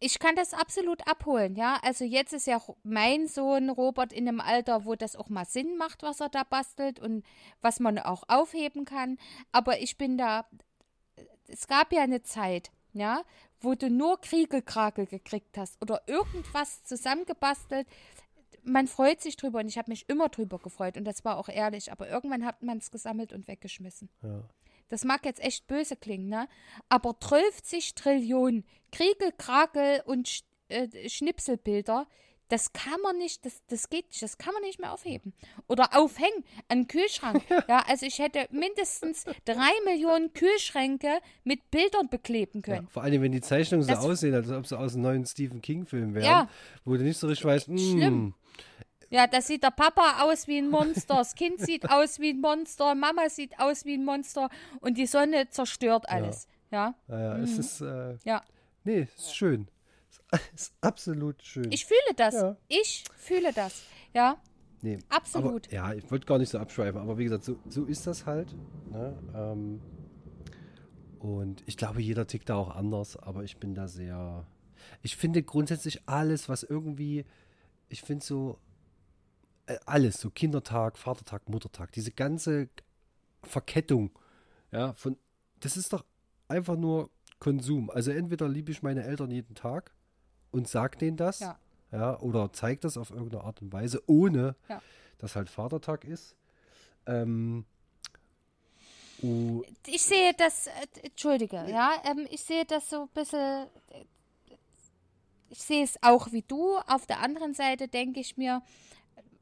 Ich 0.00 0.20
kann 0.20 0.36
das 0.36 0.54
absolut 0.54 1.06
abholen, 1.08 1.56
ja. 1.56 1.78
Also 1.82 2.04
jetzt 2.04 2.32
ist 2.32 2.46
ja 2.46 2.60
mein 2.84 3.26
Sohn 3.26 3.68
Robert 3.68 4.12
in 4.12 4.28
einem 4.28 4.40
Alter, 4.40 4.84
wo 4.84 4.94
das 4.94 5.16
auch 5.16 5.28
mal 5.28 5.44
Sinn 5.44 5.76
macht, 5.76 6.02
was 6.02 6.20
er 6.20 6.28
da 6.28 6.44
bastelt 6.44 7.00
und 7.00 7.24
was 7.60 7.80
man 7.80 7.98
auch 7.98 8.22
aufheben 8.28 8.84
kann. 8.84 9.18
Aber 9.52 9.80
ich 9.80 9.98
bin 9.98 10.16
da, 10.16 10.46
es 11.48 11.66
gab 11.66 11.92
ja 11.92 12.02
eine 12.02 12.22
Zeit, 12.22 12.70
ja, 12.92 13.22
wo 13.60 13.74
du 13.74 13.90
nur 13.90 14.20
Kriegelkrakel 14.20 15.06
gekriegt 15.06 15.58
hast 15.58 15.80
oder 15.82 16.02
irgendwas 16.06 16.84
zusammengebastelt. 16.84 17.86
Man 18.64 18.86
freut 18.86 19.20
sich 19.20 19.36
drüber 19.36 19.60
und 19.60 19.68
ich 19.68 19.78
habe 19.78 19.90
mich 19.90 20.08
immer 20.08 20.28
drüber 20.28 20.58
gefreut 20.58 20.96
und 20.96 21.04
das 21.04 21.24
war 21.24 21.38
auch 21.38 21.48
ehrlich. 21.48 21.90
Aber 21.92 22.08
irgendwann 22.08 22.44
hat 22.44 22.62
man 22.62 22.78
es 22.78 22.90
gesammelt 22.90 23.32
und 23.32 23.48
weggeschmissen. 23.48 24.08
ja. 24.22 24.42
Das 24.90 25.04
mag 25.04 25.26
jetzt 25.26 25.40
echt 25.44 25.66
böse 25.66 25.96
klingen, 25.96 26.30
ne? 26.30 26.48
Aber 26.88 27.14
12 27.20 27.60
Trillionen 27.94 28.64
Kriegel, 28.90 29.32
Krakel 29.36 30.00
und 30.06 30.28
Sch 30.28 30.44
äh, 30.70 31.08
Schnipselbilder, 31.10 32.06
das 32.48 32.72
kann 32.72 32.98
man 33.02 33.18
nicht, 33.18 33.44
das, 33.44 33.62
das 33.66 33.90
geht 33.90 34.06
nicht, 34.08 34.22
das 34.22 34.38
kann 34.38 34.54
man 34.54 34.62
nicht 34.62 34.80
mehr 34.80 34.92
aufheben. 34.92 35.34
Oder 35.66 35.94
aufhängen 35.94 36.42
an 36.68 36.80
den 36.80 36.86
Kühlschrank. 36.88 37.42
ja, 37.68 37.84
also 37.86 38.06
ich 38.06 38.18
hätte 38.18 38.48
mindestens 38.50 39.24
drei 39.44 39.70
Millionen 39.84 40.32
Kühlschränke 40.32 41.18
mit 41.44 41.70
Bildern 41.70 42.08
bekleben 42.08 42.62
ja. 42.66 42.74
können. 42.74 42.88
Vor 42.88 43.02
allem, 43.02 43.20
wenn 43.20 43.32
die 43.32 43.42
Zeichnungen 43.42 43.84
so 43.84 43.92
Das- 43.92 44.02
aussehen, 44.04 44.34
als 44.34 44.50
ob 44.50 44.66
sie 44.66 44.78
aus 44.78 44.94
einem 44.94 45.02
neuen 45.02 45.26
Stephen 45.26 45.60
King-Film 45.60 46.14
wären, 46.14 46.24
Ja. 46.24 46.48
wo 46.86 46.96
du 46.96 47.02
nicht 47.02 47.18
so 47.18 47.26
richtig 47.26 47.44
weißt, 47.44 47.66
Schlimm. 47.66 48.34
Ja, 49.10 49.26
da 49.26 49.40
sieht 49.40 49.62
der 49.62 49.70
Papa 49.70 50.22
aus 50.22 50.46
wie 50.48 50.58
ein 50.58 50.68
Monster, 50.68 51.16
das 51.16 51.34
Kind 51.34 51.60
sieht 51.60 51.90
aus 51.90 52.18
wie 52.18 52.30
ein 52.30 52.40
Monster, 52.40 52.94
Mama 52.94 53.28
sieht 53.30 53.58
aus 53.58 53.86
wie 53.86 53.94
ein 53.94 54.04
Monster 54.04 54.50
und 54.80 54.98
die 54.98 55.06
Sonne 55.06 55.48
zerstört 55.48 56.08
alles. 56.08 56.46
Ja, 56.70 56.94
naja, 57.06 57.38
es 57.38 57.58
ist, 57.58 57.80
äh, 57.80 58.18
ja. 58.24 58.42
nee, 58.84 59.08
es 59.14 59.22
ist 59.22 59.36
schön. 59.36 59.68
Es 60.30 60.62
ist 60.62 60.74
absolut 60.82 61.42
schön. 61.42 61.72
Ich 61.72 61.86
fühle 61.86 62.14
das. 62.16 62.34
Ja. 62.34 62.56
Ich 62.68 63.04
fühle 63.16 63.52
das. 63.54 63.82
Ja, 64.12 64.36
Nee, 64.80 64.98
absolut. 65.08 65.66
Aber, 65.66 65.74
ja, 65.74 65.92
ich 65.92 66.10
wollte 66.10 66.26
gar 66.26 66.38
nicht 66.38 66.50
so 66.50 66.58
abschweifen, 66.58 67.00
aber 67.00 67.18
wie 67.18 67.24
gesagt, 67.24 67.44
so, 67.44 67.56
so 67.68 67.84
ist 67.84 68.06
das 68.06 68.26
halt. 68.26 68.54
Ne? 68.90 69.18
Ähm, 69.34 69.80
und 71.18 71.64
ich 71.66 71.76
glaube, 71.76 72.00
jeder 72.00 72.26
tickt 72.26 72.48
da 72.48 72.56
auch 72.56 72.74
anders, 72.74 73.16
aber 73.16 73.42
ich 73.42 73.56
bin 73.56 73.74
da 73.74 73.88
sehr. 73.88 74.46
Ich 75.02 75.16
finde 75.16 75.42
grundsätzlich 75.42 76.02
alles, 76.06 76.48
was 76.48 76.62
irgendwie. 76.62 77.24
Ich 77.88 78.02
finde 78.02 78.24
so. 78.24 78.58
Äh, 79.66 79.78
alles, 79.86 80.20
so 80.20 80.30
Kindertag, 80.30 80.96
Vatertag, 80.98 81.48
Muttertag, 81.48 81.92
diese 81.92 82.10
ganze 82.12 82.68
Verkettung, 83.42 84.10
ja, 84.72 84.92
von. 84.94 85.16
Das 85.60 85.76
ist 85.76 85.92
doch 85.92 86.04
einfach 86.48 86.76
nur 86.76 87.10
Konsum. 87.38 87.90
Also 87.90 88.10
entweder 88.10 88.48
liebe 88.48 88.70
ich 88.70 88.82
meine 88.82 89.04
Eltern 89.04 89.30
jeden 89.30 89.54
Tag 89.54 89.92
und 90.50 90.68
sagt 90.68 91.00
denen 91.00 91.16
das. 91.16 91.40
Ja. 91.40 91.58
Ja, 91.90 92.20
oder 92.20 92.52
zeigt 92.52 92.84
das 92.84 92.98
auf 92.98 93.10
irgendeine 93.10 93.44
Art 93.44 93.62
und 93.62 93.72
Weise, 93.72 94.02
ohne 94.06 94.56
Ja. 94.68 94.82
dass 95.16 95.36
halt 95.36 95.48
Vatertag 95.48 96.04
ist. 96.04 96.36
Ähm, 97.06 97.64
uh, 99.22 99.62
Ich 99.86 100.02
sehe 100.02 100.34
das, 100.36 100.66
äh, 100.66 100.86
entschuldige, 101.02 101.56
ja, 101.68 101.92
ähm, 102.04 102.26
ich 102.30 102.42
sehe 102.42 102.66
das 102.66 102.90
so 102.90 103.02
ein 103.02 103.08
bisschen, 103.08 103.66
äh, 103.88 104.04
ich 105.50 105.58
sehe 105.58 105.84
es 105.84 105.98
auch 106.02 106.32
wie 106.32 106.42
du. 106.42 106.76
Auf 106.86 107.06
der 107.06 107.20
anderen 107.20 107.54
Seite 107.54 107.88
denke 107.88 108.20
ich 108.20 108.36
mir, 108.36 108.62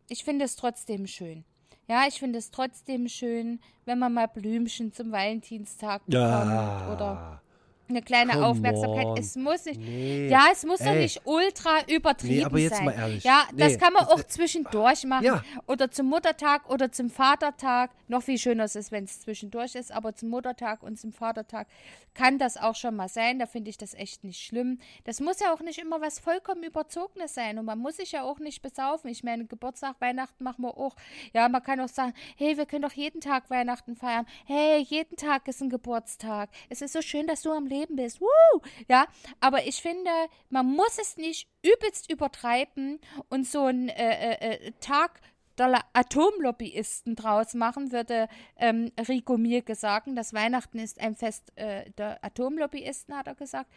ich 0.08 0.24
finde 0.24 0.44
es 0.44 0.56
trotzdem 0.56 1.06
schön. 1.06 1.44
Ja, 1.88 2.06
ich 2.08 2.18
finde 2.18 2.38
es 2.38 2.50
trotzdem 2.50 3.08
schön, 3.08 3.60
wenn 3.84 3.98
man 3.98 4.12
mal 4.12 4.26
Blümchen 4.26 4.92
zum 4.92 5.12
Valentinstag 5.12 6.04
bekommt 6.06 6.90
oder 6.92 7.40
eine 7.88 8.02
kleine 8.02 8.32
come 8.32 8.46
Aufmerksamkeit. 8.46 9.06
on. 9.06 9.18
Es 9.18 9.36
muss 9.36 9.64
nicht. 9.64 9.80
Nee. 9.80 10.28
Ja, 10.28 10.46
es 10.52 10.64
muss 10.64 10.78
doch 10.80 10.94
nicht 10.94 11.20
ultra 11.24 11.82
übertrieben 11.88 12.34
Nee, 12.36 12.44
aber 12.44 12.58
jetzt 12.58 12.76
sein. 12.76 12.84
mal 12.84 12.94
ehrlich. 12.94 13.24
Ja, 13.24 13.44
das 13.54 13.72
Nee, 13.72 13.78
kann 13.78 13.92
man 13.92 14.04
das- 14.04 14.12
auch 14.12 14.22
zwischendurch 14.24 15.04
machen. 15.04 15.24
Ja. 15.24 15.42
Oder 15.66 15.90
zum 15.90 16.06
Muttertag 16.08 16.68
oder 16.70 16.90
zum 16.92 17.10
Vatertag. 17.10 17.90
Noch 18.08 18.22
viel 18.22 18.38
schöner 18.38 18.64
ist 18.64 18.76
es, 18.76 18.92
wenn 18.92 19.04
es 19.04 19.20
zwischendurch 19.20 19.74
ist, 19.74 19.90
aber 19.92 20.14
zum 20.14 20.28
Muttertag 20.28 20.82
und 20.84 20.96
zum 20.98 21.12
Vatertag 21.12 21.66
kann 22.14 22.38
das 22.38 22.56
auch 22.56 22.74
schon 22.76 22.94
mal 22.96 23.08
sein. 23.08 23.38
Da 23.40 23.46
finde 23.46 23.68
ich 23.70 23.78
das 23.78 23.94
echt 23.94 24.22
nicht 24.24 24.40
schlimm. 24.40 24.78
Das 25.04 25.20
muss 25.20 25.40
ja 25.40 25.52
auch 25.52 25.60
nicht 25.60 25.78
immer 25.78 26.00
was 26.00 26.18
vollkommen 26.20 26.62
Überzogenes 26.62 27.34
sein. 27.34 27.58
Und 27.58 27.64
man 27.66 27.78
muss 27.78 27.96
sich 27.96 28.12
ja 28.12 28.22
auch 28.22 28.38
nicht 28.38 28.62
besaufen. 28.62 29.10
Ich 29.10 29.24
meine, 29.24 29.44
Geburtstag, 29.46 29.96
Weihnachten 30.00 30.42
machen 30.44 30.62
wir 30.62 30.76
auch. 30.78 30.94
Ja, 31.34 31.48
man 31.48 31.62
kann 31.62 31.80
auch 31.80 31.88
sagen, 31.88 32.14
hey, 32.36 32.56
wir 32.56 32.64
können 32.66 32.82
doch 32.82 32.92
jeden 32.92 33.20
Tag 33.20 33.50
Weihnachten 33.50 33.96
feiern. 33.96 34.24
Hey, 34.46 34.78
jeden 34.82 35.16
Tag 35.16 35.48
ist 35.48 35.60
ein 35.60 35.68
Geburtstag. 35.70 36.48
Es 36.68 36.80
ist 36.82 36.92
so 36.92 37.02
schön, 37.02 37.26
dass 37.26 37.42
du 37.42 37.50
am 37.52 37.66
Leben 37.66 37.75
bist. 37.84 38.20
Woo! 38.20 38.60
Ja, 38.88 39.06
aber 39.40 39.66
ich 39.66 39.82
finde, 39.82 40.10
man 40.48 40.66
muss 40.66 40.98
es 40.98 41.16
nicht 41.16 41.48
übelst 41.62 42.10
übertreiben 42.10 42.98
und 43.28 43.46
so 43.46 43.64
einen 43.64 43.88
äh, 43.88 44.32
äh, 44.32 44.66
äh, 44.66 44.72
Tag 44.80 45.20
der 45.58 45.84
Atomlobbyisten 45.92 47.16
draus 47.16 47.54
machen, 47.54 47.92
würde 47.92 48.28
ähm, 48.56 48.92
Rico 49.08 49.36
Mirke 49.36 49.74
sagen. 49.74 50.14
Das 50.16 50.34
Weihnachten 50.34 50.78
ist 50.78 51.00
ein 51.00 51.14
Fest 51.14 51.52
äh, 51.56 51.90
der 51.92 52.22
Atomlobbyisten, 52.24 53.16
hat 53.16 53.26
er 53.26 53.34
gesagt. 53.34 53.70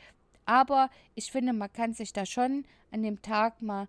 Aber 0.45 0.89
ich 1.15 1.31
finde, 1.31 1.53
man 1.53 1.71
kann 1.71 1.93
sich 1.93 2.11
da 2.11 2.25
schon 2.25 2.65
an 2.91 3.03
dem 3.03 3.21
Tag 3.21 3.61
mal 3.61 3.87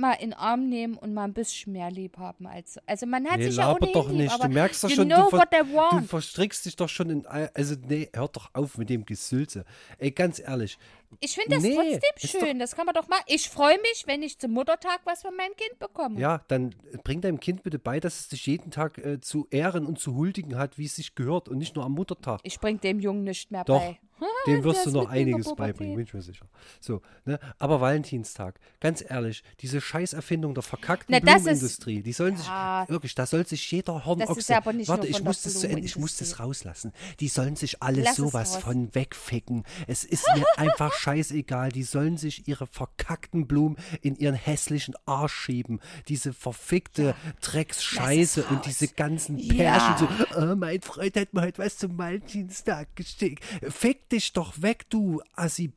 mal 0.00 0.14
in 0.14 0.30
den 0.30 0.34
Arm 0.34 0.68
nehmen 0.68 0.94
und 0.94 1.14
mal 1.14 1.24
ein 1.24 1.32
bisschen 1.32 1.72
mehr 1.72 1.90
lieb 1.90 2.18
haben 2.18 2.46
als 2.46 2.78
also 2.86 3.06
man 3.06 3.26
hat 3.26 3.38
nee, 3.38 3.48
sich 3.48 3.56
ja 3.56 3.72
ohnehin 3.72 3.92
doch 3.92 4.08
lieb, 4.08 4.18
nicht. 4.18 4.32
aber 4.32 4.48
Du 4.48 4.54
merkst 4.54 4.84
doch 4.84 4.90
schon, 4.90 5.08
du, 5.08 5.28
ver 5.28 5.46
du 5.46 6.00
verstrickst 6.06 6.64
dich 6.66 6.76
doch 6.76 6.88
schon 6.88 7.10
in. 7.10 7.26
Also, 7.26 7.76
nee, 7.86 8.08
hört 8.12 8.36
doch 8.36 8.50
auf 8.52 8.78
mit 8.78 8.90
dem 8.90 9.04
Gesülze. 9.04 9.64
Ey, 9.98 10.10
ganz 10.10 10.38
ehrlich. 10.38 10.78
Ich 11.18 11.34
finde 11.34 11.56
das 11.56 11.62
Nee, 11.64 11.74
trotzdem 11.76 12.40
schön. 12.40 12.58
Das 12.60 12.76
kann 12.76 12.86
man 12.86 12.94
doch 12.94 13.08
machen. 13.08 13.24
Ich 13.26 13.50
freue 13.50 13.78
mich, 13.80 14.04
wenn 14.06 14.22
ich 14.22 14.38
zum 14.38 14.52
Muttertag 14.52 15.00
was 15.04 15.22
von 15.22 15.36
meinem 15.36 15.56
Kind 15.56 15.78
bekomme. 15.78 16.20
Ja, 16.20 16.42
dann 16.48 16.74
bring 17.02 17.20
deinem 17.20 17.40
Kind 17.40 17.62
bitte 17.64 17.78
bei, 17.78 17.98
dass 18.00 18.20
es 18.20 18.28
dich 18.28 18.46
jeden 18.46 18.70
Tag 18.70 18.98
äh, 18.98 19.20
zu 19.20 19.46
ehren 19.50 19.86
und 19.86 19.98
zu 19.98 20.14
huldigen 20.14 20.56
hat, 20.56 20.78
wie 20.78 20.86
es 20.86 20.94
sich 20.96 21.14
gehört 21.14 21.48
und 21.48 21.58
nicht 21.58 21.74
nur 21.74 21.84
am 21.84 21.92
Muttertag. 21.92 22.40
Ich 22.44 22.60
bring 22.60 22.80
dem 22.80 23.00
Jungen 23.00 23.24
nicht 23.24 23.50
mehr 23.50 23.64
Doch, 23.64 23.80
bei. 23.80 23.98
dem 24.46 24.62
wirst 24.64 24.86
du 24.86 24.90
noch 24.92 25.08
einiges 25.10 25.52
beibringen, 25.54 25.96
bin 25.96 26.04
ich 26.04 26.14
mir 26.14 26.22
sicher. 26.22 26.46
So, 26.80 27.02
ne? 27.24 27.38
Aber 27.58 27.80
Valentinstag, 27.80 28.60
ganz 28.80 29.02
ehrlich, 29.06 29.42
diese 29.60 29.80
Scheißerfindung 29.80 30.54
der 30.54 30.62
verkackten 30.62 31.12
Na, 31.12 31.20
das 31.20 31.36
ist- 31.36 31.42
Blumenindustrie, 31.44 32.02
die 32.02 32.12
sollen 32.12 32.36
Ja. 32.36 32.82
sich, 32.86 32.90
wirklich, 32.92 33.14
da 33.14 33.26
soll 33.26 33.46
sich 33.46 33.70
jeder 33.70 34.04
Hornochse, 34.04 34.52
warte, 34.86 35.06
ich 35.06 35.22
muss 35.22 35.42
das 35.42 35.60
zu 35.60 35.68
Ende, 35.68 35.82
ich 35.82 35.96
muss 35.96 36.16
das 36.16 36.34
Blumenindustrie. 36.34 36.42
rauslassen. 36.42 36.92
Die 37.18 37.28
sollen 37.28 37.56
sich 37.56 37.82
alle 37.82 38.02
Lass 38.02 38.16
sowas 38.16 38.56
von 38.56 38.94
wegficken. 38.94 39.64
Es 39.86 40.04
ist 40.04 40.24
mir 40.36 40.44
einfach 40.56 40.92
scheißegal, 41.00 41.70
die 41.70 41.82
sollen 41.82 42.16
sich 42.16 42.46
ihre 42.46 42.66
verkackten 42.66 43.46
Blumen 43.46 43.76
in 44.02 44.16
ihren 44.16 44.34
hässlichen 44.34 44.94
Arsch 45.06 45.32
schieben. 45.32 45.80
Diese 46.08 46.32
verfickte 46.32 47.14
Drecksscheiße 47.40 48.44
und 48.44 48.66
diese 48.66 48.88
ganzen 48.88 49.38
Ja. 49.38 49.54
Pärchen 49.54 49.96
so, 49.98 50.40
oh, 50.40 50.56
mein 50.56 50.80
Freund 50.82 51.16
hat 51.16 51.32
mir 51.32 51.42
heute 51.42 51.62
was 51.62 51.78
zum 51.78 51.96
Valentinstag 51.96 52.94
geschickt. 52.96 53.44
Fick 53.68 54.08
dich 54.10 54.32
doch 54.32 54.60
weg, 54.62 54.88
du 54.90 55.22
Assi. 55.34 55.72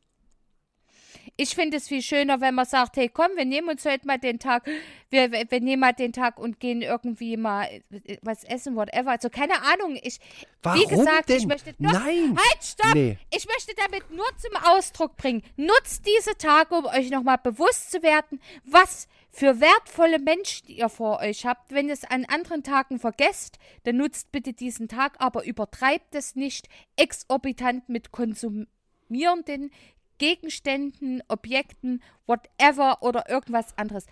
Ich 1.36 1.54
finde 1.54 1.78
es 1.78 1.88
viel 1.88 2.02
schöner, 2.02 2.40
wenn 2.40 2.54
man 2.54 2.64
sagt, 2.64 2.96
hey, 2.96 3.08
komm, 3.08 3.30
wir 3.36 3.44
nehmen 3.44 3.68
uns 3.68 3.84
heute 3.84 4.06
mal 4.06 4.18
den 4.18 4.38
Tag, 4.38 4.68
wir, 5.10 5.32
wir, 5.32 5.60
nehmen 5.60 5.80
mal 5.80 5.92
den 5.92 6.12
Tag 6.12 6.38
und 6.38 6.60
gehen 6.60 6.80
irgendwie 6.80 7.36
mal 7.36 7.64
äh, 7.90 8.18
was 8.22 8.44
essen, 8.44 8.76
whatever. 8.76 9.10
Also 9.10 9.30
keine 9.30 9.60
Ahnung. 9.62 9.98
Ich, 10.02 10.20
Warum 10.62 10.80
wie 10.80 10.86
gesagt, 10.86 11.30
ich 11.30 11.38
denn? 11.38 11.48
möchte 11.48 11.74
nur, 11.78 11.92
Nein. 11.92 12.36
halt, 12.36 12.64
stopp! 12.64 12.94
Nee. 12.94 13.18
Ich 13.34 13.46
möchte 13.46 13.72
damit 13.76 14.10
nur 14.10 14.26
zum 14.36 14.56
Ausdruck 14.64 15.16
bringen. 15.16 15.42
Nutzt 15.56 16.06
diese 16.06 16.36
Tage, 16.38 16.74
um 16.74 16.86
euch 16.86 17.10
nochmal 17.10 17.38
bewusst 17.38 17.90
zu 17.90 18.02
werden, 18.02 18.40
was 18.64 19.08
für 19.34 19.60
wertvolle 19.60 20.20
Menschen 20.20 20.68
ihr 20.68 20.88
vor 20.88 21.18
euch 21.18 21.44
habt. 21.44 21.72
Wenn 21.72 21.88
ihr 21.88 21.94
es 21.94 22.04
an 22.04 22.24
anderen 22.24 22.62
Tagen 22.62 23.00
vergesst, 23.00 23.58
dann 23.82 23.96
nutzt 23.96 24.30
bitte 24.30 24.52
diesen 24.52 24.86
Tag, 24.86 25.16
aber 25.18 25.44
übertreibt 25.44 26.14
es 26.14 26.36
nicht 26.36 26.68
exorbitant 26.94 27.88
mit 27.88 28.12
konsumierenden 28.12 29.72
Gegenständen, 30.18 31.22
Objekten, 31.28 32.02
whatever 32.26 33.02
oder 33.02 33.28
irgendwas 33.28 33.76
anderes. 33.76 34.06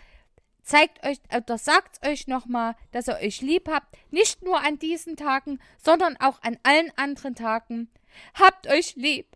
Zeigt 0.63 1.05
euch 1.05 1.19
oder 1.37 1.59
sagt 1.59 2.07
euch 2.07 2.29
nochmal, 2.29 2.77
dass 2.93 3.09
ihr 3.09 3.17
euch 3.17 3.41
lieb 3.41 3.69
habt. 3.69 3.97
Nicht 4.11 4.43
nur 4.43 4.61
an 4.61 4.79
diesen 4.79 5.17
Tagen, 5.17 5.59
sondern 5.83 6.17
auch 6.19 6.41
an 6.43 6.57
allen 6.63 6.93
anderen 6.97 7.35
Tagen. 7.35 7.91
Habt 8.35 8.69
euch 8.69 8.95
lieb. 8.95 9.32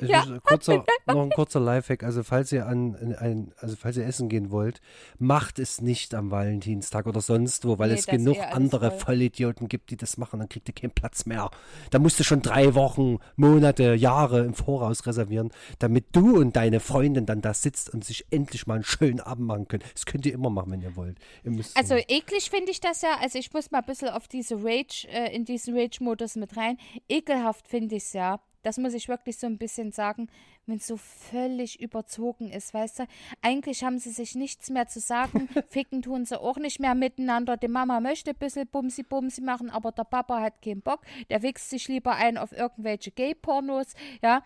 Ich 0.00 0.08
Ja, 0.08 0.24
muss- 0.26 0.42
kurzer, 0.42 0.84
noch 1.06 1.22
ein 1.22 1.30
kurzer 1.30 1.60
Lifehack. 1.60 2.02
Also 2.04 2.22
falls 2.22 2.52
ihr 2.52 2.66
an, 2.66 2.94
ein, 3.18 3.52
also 3.58 3.76
falls 3.76 3.96
ihr 3.96 4.06
essen 4.06 4.28
gehen 4.28 4.50
wollt, 4.50 4.80
macht 5.18 5.58
es 5.58 5.80
nicht 5.80 6.14
am 6.14 6.30
Valentinstag 6.30 7.06
oder 7.06 7.20
sonst 7.20 7.64
wo, 7.66 7.78
weil 7.78 7.90
Nee, 7.92 7.98
es 7.98 8.06
genug 8.06 8.38
andere 8.52 8.90
voll. 8.90 9.00
Vollidioten 9.00 9.68
gibt, 9.68 9.90
die 9.90 9.96
das 9.96 10.16
machen. 10.18 10.38
Dann 10.40 10.48
kriegt 10.48 10.68
ihr 10.68 10.74
keinen 10.74 10.90
Platz 10.92 11.26
mehr. 11.26 11.50
Da 11.90 11.98
musst 11.98 12.20
du 12.20 12.24
schon 12.24 12.42
drei 12.42 12.74
Wochen, 12.74 13.18
Monate, 13.36 13.94
Jahre 13.94 14.44
im 14.44 14.54
Voraus 14.54 15.06
reservieren, 15.06 15.50
damit 15.78 16.06
du 16.12 16.38
und 16.38 16.54
deine 16.56 16.80
Freundin 16.80 17.26
dann 17.26 17.40
da 17.40 17.54
sitzt 17.54 17.92
und 17.92 18.04
sich 18.04 18.26
endlich 18.30 18.66
mal 18.66 18.74
einen 18.74 18.84
schönen 18.84 19.20
Abend 19.20 19.46
machen 19.46 19.66
können. 19.68 19.82
Das 19.94 20.06
könnt 20.06 20.26
ihr 20.26 20.32
immer 20.34 20.50
machen, 20.50 20.70
wenn 20.72 20.82
ihr 20.82 20.94
wollt. 20.96 21.18
Ihr 21.44 21.52
Also 21.74 21.94
nicht. 21.94 22.10
eklig 22.10 22.50
finde 22.50 22.70
ich 22.70 22.80
das 22.80 23.02
ja. 23.02 23.16
Also 23.20 23.38
ich 23.38 23.52
muss 23.52 23.70
mal 23.70 23.78
ein 23.80 23.86
bisschen 23.86 24.08
auf 24.10 24.28
diese 24.28 24.56
Rage, 24.62 25.08
äh, 25.10 25.34
in 25.34 25.44
diesen 25.44 25.76
Rage-Modus 25.76 26.36
mit 26.36 26.56
rein. 26.56 26.78
Ekelhaft 27.08 27.66
finde 27.68 27.96
ich 27.96 28.04
es 28.04 28.12
ja. 28.12 28.40
Das 28.62 28.78
muss 28.78 28.94
ich 28.94 29.08
wirklich 29.08 29.38
so 29.38 29.46
ein 29.46 29.58
bisschen 29.58 29.92
sagen, 29.92 30.28
wenn 30.66 30.76
es 30.76 30.86
so 30.86 30.96
völlig 30.96 31.80
überzogen 31.80 32.50
ist, 32.50 32.74
weißt 32.74 33.00
du? 33.00 33.06
Eigentlich 33.40 33.84
haben 33.84 33.98
sie 33.98 34.10
sich 34.10 34.34
nichts 34.34 34.70
mehr 34.70 34.88
zu 34.88 35.00
sagen. 35.00 35.48
Ficken 35.68 36.02
tun 36.02 36.24
sie 36.24 36.40
auch 36.40 36.56
nicht 36.56 36.80
mehr 36.80 36.94
miteinander. 36.94 37.56
Die 37.56 37.68
Mama 37.68 38.00
möchte 38.00 38.30
ein 38.30 38.36
bisschen 38.36 38.68
Bumsi-Bumsi 38.68 39.42
machen, 39.42 39.70
aber 39.70 39.92
der 39.92 40.04
Papa 40.04 40.40
hat 40.40 40.62
keinen 40.62 40.82
Bock. 40.82 41.00
Der 41.30 41.42
wächst 41.42 41.70
sich 41.70 41.88
lieber 41.88 42.16
ein 42.16 42.36
auf 42.38 42.52
irgendwelche 42.52 43.10
Gay-Pornos, 43.10 43.94
ja. 44.22 44.42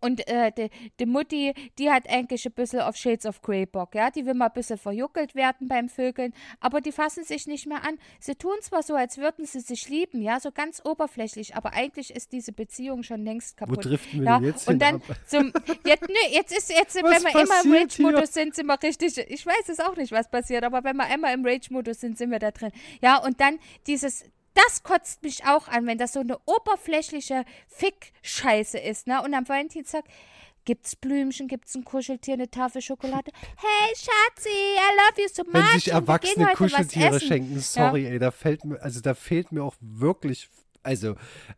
Und 0.00 0.26
äh, 0.28 0.52
die, 0.52 0.70
die 0.98 1.06
Mutti, 1.06 1.54
die 1.78 1.90
hat 1.90 2.08
eigentlich 2.08 2.46
ein 2.46 2.52
bisschen 2.52 2.80
auf 2.80 2.96
Shades 2.96 3.26
of 3.26 3.42
Grey 3.42 3.66
Bock, 3.66 3.94
ja. 3.94 4.10
Die 4.10 4.24
will 4.26 4.34
mal 4.34 4.46
ein 4.46 4.52
bisschen 4.52 4.78
verjuckelt 4.78 5.34
werden 5.34 5.68
beim 5.68 5.88
Vögeln, 5.88 6.32
aber 6.60 6.80
die 6.80 6.92
fassen 6.92 7.24
sich 7.24 7.46
nicht 7.46 7.66
mehr 7.66 7.84
an. 7.84 7.98
Sie 8.18 8.34
tun 8.34 8.54
zwar 8.62 8.82
so, 8.82 8.94
als 8.94 9.18
würden 9.18 9.44
sie 9.44 9.60
sich 9.60 9.88
lieben, 9.88 10.22
ja, 10.22 10.40
so 10.40 10.50
ganz 10.52 10.82
oberflächlich, 10.84 11.54
aber 11.54 11.72
eigentlich 11.72 12.14
ist 12.14 12.32
diese 12.32 12.52
Beziehung 12.52 13.02
schon 13.02 13.24
längst 13.24 13.56
kaputt. 13.56 13.84
driften 13.84 14.20
wir 14.20 14.26
ja? 14.26 14.40
jetzt 14.40 14.68
Und 14.68 14.80
dann 14.80 14.96
ab? 14.96 15.02
zum, 15.26 15.52
jetzt, 15.84 16.08
nö, 16.08 16.14
jetzt 16.32 16.56
ist, 16.56 16.70
jetzt, 16.70 16.96
Was 17.02 17.24
wenn 17.24 17.32
wir 17.32 17.42
immer 17.42 17.64
im? 17.64 17.72
Rage-Modus 17.72 18.32
sind, 18.32 18.54
sind 18.54 18.66
wir 18.66 18.82
richtig, 18.82 19.18
ich 19.18 19.46
weiß 19.46 19.68
es 19.68 19.80
auch 19.80 19.96
nicht, 19.96 20.12
was 20.12 20.30
passiert, 20.30 20.64
aber 20.64 20.84
wenn 20.84 20.96
wir 20.96 21.04
einmal 21.04 21.34
im 21.34 21.44
Rage-Modus 21.44 22.00
sind, 22.00 22.16
sind 22.18 22.30
wir 22.30 22.38
da 22.38 22.50
drin. 22.50 22.72
Ja, 23.02 23.18
und 23.18 23.40
dann 23.40 23.58
dieses, 23.86 24.24
das 24.54 24.82
kotzt 24.82 25.22
mich 25.22 25.44
auch 25.46 25.68
an, 25.68 25.86
wenn 25.86 25.98
das 25.98 26.12
so 26.12 26.20
eine 26.20 26.38
oberflächliche 26.46 27.44
Fick-Scheiße 27.68 28.78
ist, 28.78 29.06
ne? 29.06 29.22
Und 29.22 29.34
am 29.34 29.48
Valentinstag 29.48 30.04
gibt's 30.64 30.96
Blümchen, 30.96 31.48
gibt's 31.48 31.74
ein 31.74 31.84
Kuscheltier, 31.84 32.34
eine 32.34 32.50
Tafel 32.50 32.82
Schokolade. 32.82 33.30
Hey, 33.56 33.94
Schatzi, 33.94 34.48
I 34.48 34.96
love 34.96 35.22
you 35.22 35.28
so 35.32 35.42
much. 35.44 35.54
wenn 35.54 35.78
sich 35.80 35.92
Erwachsene 35.92 36.52
Kuscheltiere 36.54 37.20
schenken, 37.20 37.60
sorry, 37.60 38.06
ey, 38.06 38.18
da 38.18 38.30
fällt 38.30 38.64
mir, 38.64 38.80
also 38.82 39.00
da 39.00 39.14
fehlt 39.14 39.52
mir 39.52 39.64
auch 39.64 39.74
wirklich, 39.80 40.48
also, 40.82 41.14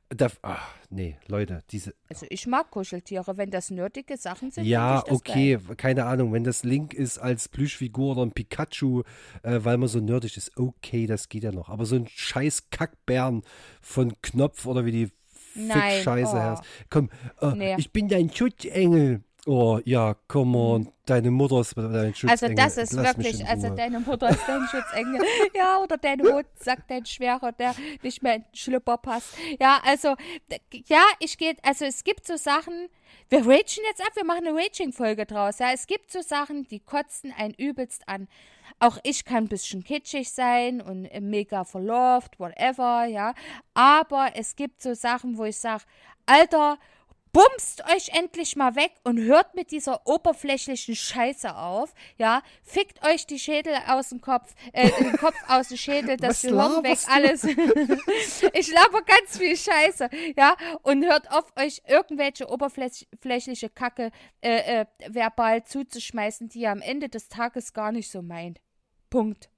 da, 0.08 0.28
ach, 0.42 0.74
nee, 0.90 1.16
Leute, 1.28 1.62
diese, 1.70 1.94
Also 2.08 2.26
ich 2.28 2.46
mag 2.46 2.70
Kuscheltiere, 2.70 3.36
wenn 3.36 3.50
das 3.50 3.70
nötige 3.70 4.16
Sachen 4.16 4.50
sind. 4.50 4.64
ja, 4.64 5.04
okay, 5.08 5.58
Geil. 5.64 5.76
keine 5.76 6.06
Ahnung, 6.06 6.32
wenn 6.32 6.44
das 6.44 6.64
Link 6.64 6.92
ist 6.94 7.18
als 7.18 7.48
Plüschfigur 7.48 8.12
oder 8.12 8.22
ein 8.22 8.32
Pikachu, 8.32 9.02
äh, 9.42 9.60
weil 9.62 9.78
man 9.78 9.88
so 9.88 10.00
nerdig 10.00 10.36
ist, 10.36 10.56
okay, 10.56 11.06
das 11.06 11.28
geht 11.28 11.44
ja 11.44 11.52
noch, 11.52 11.68
aber 11.68 11.84
so 11.84 11.96
ein 11.96 12.06
scheiß 12.08 12.70
Kackbären 12.70 13.42
von 13.80 14.14
Knopf 14.22 14.66
oder 14.66 14.84
wie 14.84 14.92
die 14.92 15.12
Nein, 15.54 15.96
Fick-Scheiße 15.96 16.34
oh. 16.34 16.40
heißt, 16.40 16.62
komm, 16.90 17.10
äh, 17.40 17.54
Nee. 17.54 17.74
ich 17.78 17.92
bin 17.92 18.08
dein 18.08 18.30
Schutzengel. 18.30 19.22
Oh, 19.44 19.80
ja, 19.84 20.14
come 20.28 20.56
on, 20.56 20.92
deine 21.04 21.32
Mutter 21.32 21.62
ist 21.62 21.76
dein 21.76 22.14
Schutzengel. 22.14 22.30
Also 22.30 22.48
das 22.54 22.76
ist 22.76 22.92
Lass 22.92 23.16
wirklich, 23.16 23.44
also 23.44 23.74
deine 23.74 23.98
Mutter 23.98 24.30
ist 24.30 24.42
dein 24.46 24.68
Schutzengel. 24.68 25.20
ja, 25.54 25.78
oder 25.78 25.96
dein 25.98 26.22
Hund 26.22 26.46
sagt 26.54 26.88
dein 26.88 27.04
Schwerer, 27.04 27.50
der 27.50 27.74
nicht 28.02 28.22
mehr 28.22 28.36
in 28.36 28.42
den 28.42 28.54
Schlüpper 28.54 28.98
passt. 28.98 29.34
Ja, 29.58 29.80
also, 29.84 30.14
ja, 30.86 31.02
ich 31.18 31.38
gehe, 31.38 31.56
also 31.62 31.84
es 31.84 32.04
gibt 32.04 32.24
so 32.24 32.36
Sachen, 32.36 32.88
wir 33.30 33.40
ragen 33.40 33.82
jetzt 33.88 34.00
ab, 34.00 34.14
wir 34.14 34.24
machen 34.24 34.46
eine 34.46 34.56
Raging-Folge 34.56 35.26
draus. 35.26 35.58
Ja, 35.58 35.72
es 35.72 35.88
gibt 35.88 36.12
so 36.12 36.22
Sachen, 36.22 36.68
die 36.68 36.78
kotzen 36.78 37.34
einen 37.36 37.54
übelst 37.54 38.08
an. 38.08 38.28
Auch 38.78 38.98
ich 39.02 39.24
kann 39.24 39.44
ein 39.44 39.48
bisschen 39.48 39.82
kitschig 39.82 40.30
sein 40.30 40.80
und 40.80 41.08
mega 41.20 41.64
verloved, 41.64 42.38
whatever, 42.38 43.06
ja. 43.06 43.34
Aber 43.74 44.30
es 44.34 44.54
gibt 44.54 44.82
so 44.82 44.94
Sachen, 44.94 45.36
wo 45.36 45.44
ich 45.44 45.58
sage, 45.58 45.82
Alter, 46.26 46.78
bumst 47.32 47.82
euch 47.94 48.10
endlich 48.10 48.56
mal 48.56 48.76
weg 48.76 48.92
und 49.04 49.18
hört 49.18 49.54
mit 49.54 49.70
dieser 49.70 50.06
oberflächlichen 50.06 50.94
Scheiße 50.94 51.56
auf, 51.56 51.94
ja, 52.18 52.42
fickt 52.62 53.04
euch 53.06 53.26
die 53.26 53.38
Schädel 53.38 53.74
aus 53.88 54.10
dem 54.10 54.20
Kopf, 54.20 54.54
äh, 54.72 54.90
den 54.90 55.16
Kopf 55.16 55.36
aus 55.48 55.68
dem 55.68 55.78
Schädel, 55.78 56.16
das 56.18 56.42
Gehirn 56.42 56.82
weg, 56.84 56.98
alles. 57.08 57.44
ich 58.52 58.72
laber 58.72 59.02
ganz 59.02 59.38
viel 59.38 59.56
Scheiße, 59.56 60.10
ja, 60.36 60.56
und 60.82 61.04
hört 61.04 61.30
auf, 61.30 61.52
euch 61.56 61.82
irgendwelche 61.86 62.48
oberflächliche 62.48 63.70
Kacke 63.70 64.10
äh, 64.42 64.80
äh, 64.80 64.86
verbal 65.08 65.64
zuzuschmeißen, 65.64 66.48
die 66.48 66.60
ihr 66.60 66.70
am 66.70 66.82
Ende 66.82 67.08
des 67.08 67.28
Tages 67.28 67.72
gar 67.72 67.92
nicht 67.92 68.10
so 68.10 68.20
meint. 68.20 68.60
Punkt. 69.08 69.51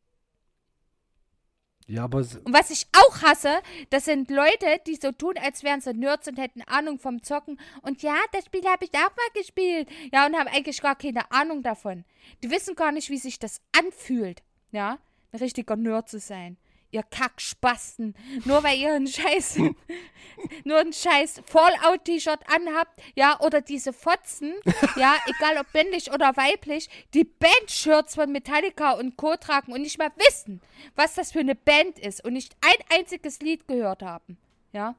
Ja, 1.87 2.05
aber. 2.05 2.19
Und 2.19 2.53
was 2.53 2.71
ich 2.71 2.87
auch 2.93 3.23
hasse, 3.23 3.61
das 3.91 4.07
sind 4.07 4.31
Leute, 4.31 4.81
die 4.87 4.97
so 4.97 5.13
tun, 5.13 5.35
als 5.37 5.63
wären 5.63 5.81
sie 5.81 5.93
Nerds 5.93 6.27
und 6.29 6.39
hätten 6.39 6.63
Ahnung 6.63 6.99
vom 6.99 7.23
Zocken. 7.23 7.61
Und 7.83 8.03
ja, 8.03 8.17
das 8.33 8.47
Spiel 8.47 8.65
habe 8.67 8.85
ich 8.85 8.95
auch 8.95 9.01
mal 9.15 9.41
gespielt. 9.41 9.89
Ja, 10.13 10.27
und 10.27 10.37
haben 10.37 10.49
eigentlich 10.49 10.81
gar 10.81 10.97
keine 10.97 11.31
Ahnung 11.31 11.63
davon. 11.63 12.05
Die 12.43 12.51
wissen 12.51 12.75
gar 12.75 12.93
nicht, 12.93 13.11
wie 13.11 13.19
sich 13.19 13.39
das 13.39 13.61
anfühlt. 13.77 14.43
Ja, 14.73 14.99
ein 15.33 15.39
richtiger 15.39 15.77
Nerd 15.77 16.09
zu 16.09 16.19
sein 16.19 16.57
ihr 16.95 17.03
Kackspasten. 17.03 18.15
Nur 18.45 18.63
weil 18.63 18.79
ihr 18.79 18.95
einen 18.95 19.07
scheiß, 19.07 19.59
nur 20.65 20.79
ein 20.79 20.93
scheiß 20.93 21.43
Fallout-T-Shirt 21.45 22.41
anhabt, 22.49 23.01
ja, 23.15 23.39
oder 23.41 23.61
diese 23.61 23.93
Fotzen, 23.93 24.55
ja, 24.97 25.17
egal 25.27 25.59
ob 25.59 25.73
männlich 25.75 26.13
oder 26.13 26.37
weiblich, 26.37 26.89
die 27.13 27.25
Band-Shirts 27.25 28.15
von 28.15 28.33
Metallica 28.33 28.93
und 28.93 29.17
Co. 29.17 29.37
tragen 29.37 29.73
und 29.73 29.83
nicht 29.83 29.99
mal 29.99 30.13
wissen, 30.17 30.61
was 30.95 31.15
das 31.15 31.33
für 31.33 31.41
eine 31.41 31.55
Band 31.55 31.99
ist 31.99 32.25
und 32.25 32.33
nicht 32.33 32.57
ein 32.61 32.99
einziges 32.99 33.41
Lied 33.41 33.67
gehört 33.67 34.03
haben, 34.03 34.39
ja. 34.73 34.95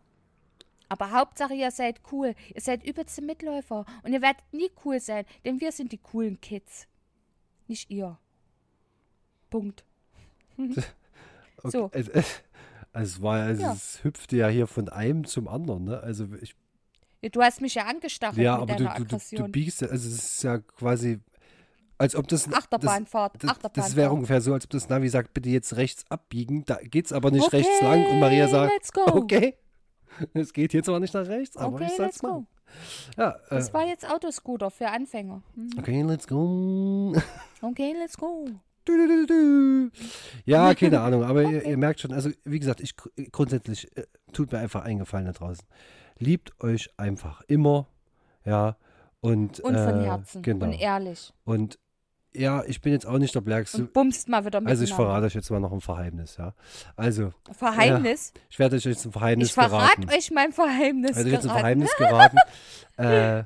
Aber 0.88 1.10
Hauptsache, 1.10 1.56
ihr 1.56 1.72
seid 1.72 2.00
cool. 2.12 2.36
Ihr 2.54 2.62
seid 2.62 2.86
übelste 2.86 3.24
Mitläufer. 3.24 3.86
Und 4.04 4.14
ihr 4.14 4.22
werdet 4.22 4.44
nie 4.52 4.70
cool 4.86 5.00
sein, 5.00 5.26
denn 5.44 5.60
wir 5.60 5.72
sind 5.72 5.92
die 5.92 5.98
coolen 5.98 6.40
Kids. 6.42 6.88
Nicht 7.68 7.90
ihr. 7.90 8.20
Punkt. 9.50 9.84
Okay. 11.66 11.72
So. 11.78 11.90
Es, 11.92 12.10
es, 12.94 13.22
war, 13.22 13.42
also 13.42 13.62
ja. 13.62 13.74
es 13.74 14.04
hüpfte 14.04 14.38
ja 14.38 14.48
hier 14.48 14.68
von 14.68 14.90
einem 14.90 15.26
zum 15.26 15.48
anderen, 15.48 15.86
ne? 15.86 16.00
Also 16.00 16.28
ich. 16.42 16.56
Ja, 17.22 17.30
du 17.30 17.42
hast 17.42 17.62
mich 17.62 17.76
ja 17.76 17.86
angestachelt 17.86 18.44
ja, 18.44 18.58
mit 18.58 18.70
aber 18.70 18.84
deiner 18.84 18.96
du, 18.96 19.06
du, 19.06 19.18
du, 19.18 19.36
du 19.44 19.48
biegst, 19.48 19.82
also 19.82 19.94
es 20.10 20.16
ist 20.16 20.44
ja 20.44 20.60
quasi, 20.60 21.20
als 21.98 22.16
ob 22.16 22.28
das. 22.28 22.52
Achterbahnfahrt, 22.52 23.44
das, 23.44 23.50
Achterbahnfahrt. 23.52 23.78
Das 23.78 23.96
wäre 23.96 24.12
ungefähr 24.12 24.42
so, 24.42 24.54
als 24.54 24.66
ob 24.66 24.70
das 24.70 24.90
Navi 24.90 25.10
sagt, 25.10 25.34
bitte 25.34 25.50
jetzt 25.50 25.76
rechts 25.76 26.04
abbiegen. 26.10 26.66
Da 26.66 26.76
geht 26.76 27.08
es 27.08 27.14
aber 27.14 27.32
nicht 27.32 27.46
okay, 27.46 27.58
rechts 27.58 27.82
lang 27.82 28.06
und 28.06 28.20
Maria 28.20 28.48
sagt, 28.48 28.72
okay, 28.98 29.58
es 30.34 30.54
geht 30.54 30.74
jetzt 30.74 30.90
aber 30.90 31.00
nicht 31.00 31.14
nach 31.14 31.28
rechts, 31.28 31.58
aber 31.58 31.76
okay, 31.76 31.88
ich 31.90 31.96
sag's 31.96 32.22
mal. 32.22 32.46
Ja, 33.18 33.32
äh, 33.32 33.36
das 33.50 33.74
war 33.74 33.86
jetzt 33.86 34.10
Autoscooter 34.10 34.72
für 34.72 34.90
Anfänger. 34.90 35.42
Mhm. 35.56 35.70
Okay, 35.80 36.02
let's 36.02 36.28
go. 36.28 37.16
Okay, 37.62 37.96
let's 37.98 38.16
go. 38.18 38.46
Ja, 40.46 40.74
keine 40.76 41.02
Ahnung, 41.02 41.24
aber 41.24 41.42
okay. 41.42 41.54
ihr, 41.56 41.66
ihr, 41.66 41.78
merkt 41.78 42.00
schon, 42.02 42.12
also 42.12 42.30
wie 42.44 42.60
gesagt, 42.60 42.82
ich 42.82 42.96
grundsätzlich 43.32 43.96
äh, 43.98 44.04
tut 44.34 44.52
mir 44.52 44.60
einfach 44.60 44.84
eingefallen 44.84 45.26
da 45.26 45.32
draußen. 45.32 45.66
Liebt 46.18 46.54
euch 46.64 46.90
einfach 46.98 47.42
immer, 47.48 47.88
ja. 48.46 48.78
Und, 49.22 49.60
und 49.60 49.76
von 49.76 50.02
äh, 50.02 50.06
Herzen 50.06 50.42
genau. 50.44 50.66
und 50.66 50.74
ehrlich. 50.74 51.34
Und 51.46 51.80
ja, 52.36 52.64
ich 52.66 52.82
bin 52.82 52.92
jetzt 52.92 53.06
auch 53.06 53.18
nicht 53.18 53.34
der 53.34 53.42
Blärgste. 53.42 53.80
Und 53.80 53.94
bumst 53.94 54.28
mal 54.28 54.46
wieder 54.46 54.60
mit. 54.62 54.70
Also 54.70 54.84
ich 54.84 54.94
verrate 54.94 55.26
euch 55.26 55.34
jetzt 55.34 55.50
mal 55.50 55.60
noch 55.60 55.72
ein 55.72 55.82
Verheimnis, 55.82 56.38
ja. 56.38 56.54
Also. 56.96 57.32
Verheimnis? 57.52 58.34
Ja, 58.36 58.42
ich 58.50 58.60
werde 58.60 58.76
euch 58.76 58.86
jetzt 58.86 59.06
ein 59.06 59.12
Verheimnis 59.12 59.48
ich 59.50 59.54
verrate 59.54 60.02
Ich 60.02 60.14
euch 60.14 60.32
mein 60.32 60.52
Verheimnis 60.52 61.12
Ich 61.12 61.18
werde 61.18 61.30
euch 61.30 61.34
jetzt 61.36 61.46
ein 61.46 61.52
Verheimnis 61.52 61.92
geraten. 61.98 62.38
äh, 62.98 63.44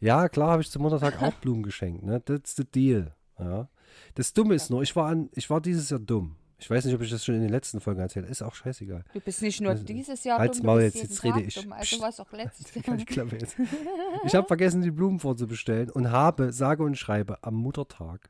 ja, 0.00 0.28
klar 0.28 0.52
habe 0.52 0.62
ich 0.62 0.70
zum 0.70 0.82
Muttertag 0.82 1.22
auch 1.22 1.34
Blumen 1.34 1.62
geschenkt, 1.62 2.02
ne? 2.02 2.24
That's 2.24 2.56
the 2.56 2.64
deal, 2.64 3.12
ja. 3.38 3.68
Das 4.14 4.32
Dumme 4.32 4.54
ist 4.54 4.70
nur, 4.70 4.82
ich 4.82 4.94
war, 4.96 5.08
an, 5.08 5.30
ich 5.34 5.48
war 5.50 5.60
dieses 5.60 5.90
Jahr 5.90 6.00
dumm. 6.00 6.36
Ich 6.58 6.68
weiß 6.68 6.84
nicht, 6.84 6.94
ob 6.94 7.00
ich 7.00 7.10
das 7.10 7.24
schon 7.24 7.36
in 7.36 7.40
den 7.40 7.50
letzten 7.50 7.80
Folgen 7.80 8.00
erzählt 8.00 8.26
habe. 8.26 8.32
Ist 8.32 8.42
auch 8.42 8.54
scheißegal. 8.54 9.04
Du 9.14 9.20
bist 9.20 9.40
nicht 9.40 9.62
nur 9.62 9.70
also, 9.70 9.82
dieses 9.82 10.24
Jahr 10.24 10.38
Halt's 10.38 10.58
dumm, 10.58 10.66
Maul, 10.66 10.82
jetzt, 10.82 10.96
jetzt 10.96 11.24
rede 11.24 11.40
ich. 11.40 11.54
Dumm. 11.54 11.72
Also 11.72 12.00
warst 12.00 12.20
auch 12.20 12.30
letztes 12.32 12.74
Jahr. 12.84 12.96
ich 12.96 13.32
jetzt. 13.32 13.56
Ich 14.26 14.34
habe 14.34 14.46
vergessen, 14.46 14.82
die 14.82 14.90
Blumen 14.90 15.20
vorzubestellen 15.20 15.88
und 15.88 16.10
habe, 16.10 16.52
sage 16.52 16.82
und 16.82 16.96
schreibe, 16.96 17.42
am 17.42 17.54
Muttertag 17.54 18.28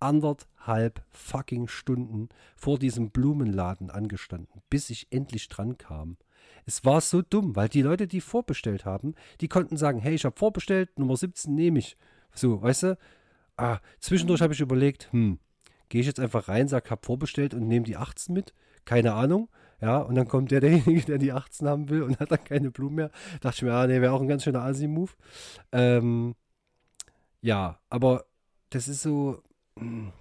anderthalb 0.00 1.02
fucking 1.10 1.68
Stunden 1.68 2.28
vor 2.56 2.78
diesem 2.78 3.10
Blumenladen 3.10 3.90
angestanden, 3.90 4.62
bis 4.70 4.90
ich 4.90 5.06
endlich 5.10 5.48
dran 5.48 5.78
kam. 5.78 6.16
Es 6.66 6.84
war 6.84 7.00
so 7.00 7.22
dumm, 7.22 7.56
weil 7.56 7.68
die 7.68 7.82
Leute, 7.82 8.06
die 8.06 8.20
vorbestellt 8.20 8.84
haben, 8.84 9.14
die 9.40 9.48
konnten 9.48 9.76
sagen, 9.76 10.00
hey, 10.00 10.14
ich 10.14 10.24
habe 10.24 10.38
vorbestellt, 10.38 10.98
Nummer 10.98 11.16
17 11.16 11.54
nehme 11.54 11.78
ich. 11.78 11.96
So, 12.34 12.60
weißt 12.60 12.82
du? 12.84 12.98
Ah, 13.60 13.80
zwischendurch 14.00 14.40
habe 14.40 14.54
ich 14.54 14.60
überlegt, 14.60 15.12
hm, 15.12 15.38
gehe 15.90 16.00
ich 16.00 16.06
jetzt 16.06 16.18
einfach 16.18 16.48
rein, 16.48 16.66
sag, 16.66 16.90
hab 16.90 17.04
vorbestellt 17.04 17.52
und 17.52 17.68
nehme 17.68 17.84
die 17.84 17.96
18 17.96 18.34
mit? 18.34 18.54
Keine 18.86 19.12
Ahnung. 19.12 19.50
Ja, 19.82 19.98
und 19.98 20.14
dann 20.14 20.28
kommt 20.28 20.50
der, 20.50 20.60
derjenige, 20.60 21.02
der 21.02 21.18
die 21.18 21.32
18 21.32 21.68
haben 21.68 21.90
will 21.90 22.02
und 22.02 22.20
hat 22.20 22.30
dann 22.30 22.42
keine 22.42 22.70
Blumen 22.70 22.96
mehr. 22.96 23.10
Dachte 23.42 23.56
ich 23.56 23.62
mir, 23.62 23.74
ah, 23.74 23.86
nee, 23.86 24.00
wäre 24.00 24.12
auch 24.12 24.22
ein 24.22 24.28
ganz 24.28 24.44
schöner 24.44 24.62
Asi-Move. 24.62 25.12
Ähm, 25.72 26.34
ja, 27.42 27.78
aber 27.90 28.24
das 28.70 28.88
ist 28.88 29.02
so, 29.02 29.42
hm, 29.78 30.12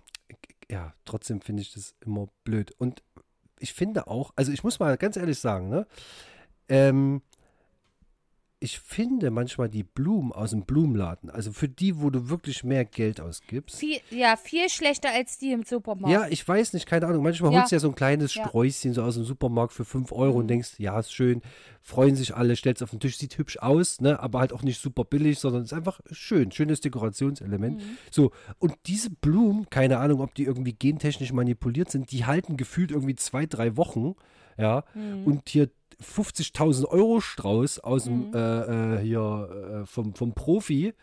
ja, 0.69 0.93
trotzdem 1.05 1.39
finde 1.39 1.61
ich 1.61 1.73
das 1.73 1.95
immer 2.05 2.27
blöd. 2.43 2.71
Und 2.77 3.03
ich 3.59 3.73
finde 3.73 4.07
auch, 4.07 4.33
also 4.35 4.51
ich 4.51 4.63
muss 4.65 4.79
mal 4.79 4.97
ganz 4.97 5.15
ehrlich 5.15 5.39
sagen, 5.39 5.69
ne, 5.69 5.87
ähm, 6.67 7.21
ich 8.61 8.79
finde 8.79 9.31
manchmal 9.31 9.69
die 9.69 9.83
Blumen 9.83 10.33
aus 10.33 10.49
dem 10.49 10.63
Blumenladen, 10.63 11.29
also 11.29 11.53
für 11.53 11.69
die, 11.69 12.01
wo 12.01 12.09
du 12.09 12.29
wirklich 12.29 12.65
mehr 12.65 12.83
Geld 12.83 13.21
ausgibst. 13.21 13.77
Viel, 13.77 13.99
ja, 14.09 14.35
viel 14.35 14.67
schlechter 14.69 15.09
als 15.13 15.37
die 15.37 15.53
im 15.53 15.63
Supermarkt. 15.63 16.11
Ja, 16.11 16.27
ich 16.27 16.45
weiß 16.45 16.73
nicht, 16.73 16.85
keine 16.85 17.07
Ahnung. 17.07 17.23
Manchmal 17.23 17.53
ja. 17.53 17.59
holst 17.59 17.71
du 17.71 17.77
ja 17.77 17.79
so 17.79 17.87
ein 17.87 17.95
kleines 17.95 18.35
ja. 18.35 18.45
Sträußchen 18.45 18.93
so 18.93 19.03
aus 19.03 19.15
dem 19.15 19.23
Supermarkt 19.23 19.71
für 19.71 19.85
5 19.85 20.11
Euro 20.11 20.33
mhm. 20.33 20.39
und 20.39 20.47
denkst, 20.47 20.73
ja, 20.77 20.99
ist 20.99 21.13
schön, 21.13 21.41
freuen 21.81 22.17
sich 22.17 22.35
alle, 22.35 22.57
stellst 22.57 22.83
auf 22.83 22.89
den 22.89 22.99
Tisch, 22.99 23.17
sieht 23.17 23.37
hübsch 23.37 23.57
aus, 23.59 24.01
ne, 24.01 24.19
aber 24.19 24.39
halt 24.39 24.51
auch 24.51 24.61
nicht 24.61 24.81
super 24.81 25.05
billig, 25.05 25.39
sondern 25.39 25.63
ist 25.63 25.73
einfach 25.73 26.01
schön, 26.11 26.51
schönes 26.51 26.81
Dekorationselement. 26.81 27.77
Mhm. 27.77 27.97
So, 28.11 28.31
und 28.57 28.75
diese 28.87 29.09
Blumen, 29.09 29.69
keine 29.69 29.99
Ahnung, 29.99 30.19
ob 30.19 30.35
die 30.35 30.43
irgendwie 30.43 30.73
gentechnisch 30.73 31.31
manipuliert 31.31 31.89
sind, 31.89 32.11
die 32.11 32.25
halten 32.25 32.57
gefühlt 32.57 32.91
irgendwie 32.91 33.15
zwei, 33.15 33.45
drei 33.45 33.77
Wochen. 33.77 34.15
Ja, 34.57 34.83
mhm. 34.93 35.23
und 35.23 35.47
hier 35.47 35.69
50.000 36.01 36.85
Euro 36.85 37.21
Strauß 37.21 37.79
aus 37.79 38.05
dem 38.05 38.29
mhm. 38.29 38.33
äh, 38.33 38.95
äh, 38.95 39.01
hier 39.01 39.81
äh, 39.81 39.85
vom, 39.85 40.13
vom 40.13 40.33
Profi, 40.33 40.93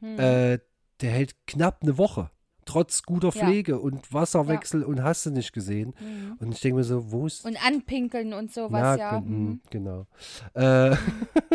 mhm. 0.00 0.16
der 0.16 0.60
hält 1.00 1.36
knapp 1.46 1.82
eine 1.82 1.98
Woche. 1.98 2.30
Trotz 2.66 3.04
guter 3.04 3.30
Pflege 3.30 3.72
ja. 3.72 3.78
und 3.78 4.12
Wasserwechsel 4.12 4.80
ja. 4.80 4.86
und 4.88 5.00
hast 5.00 5.24
du 5.24 5.30
nicht 5.30 5.52
gesehen. 5.52 5.94
Mhm. 6.00 6.36
Und 6.40 6.52
ich 6.52 6.60
denke 6.60 6.78
mir 6.78 6.84
so, 6.84 7.12
wo 7.12 7.26
ist. 7.26 7.46
Und 7.46 7.64
anpinkeln 7.64 8.32
und 8.32 8.52
sowas, 8.52 8.98
ja. 8.98 9.12
ja. 9.14 9.20
Mhm. 9.20 9.60
Genau. 9.70 10.06
Äh, 10.54 10.96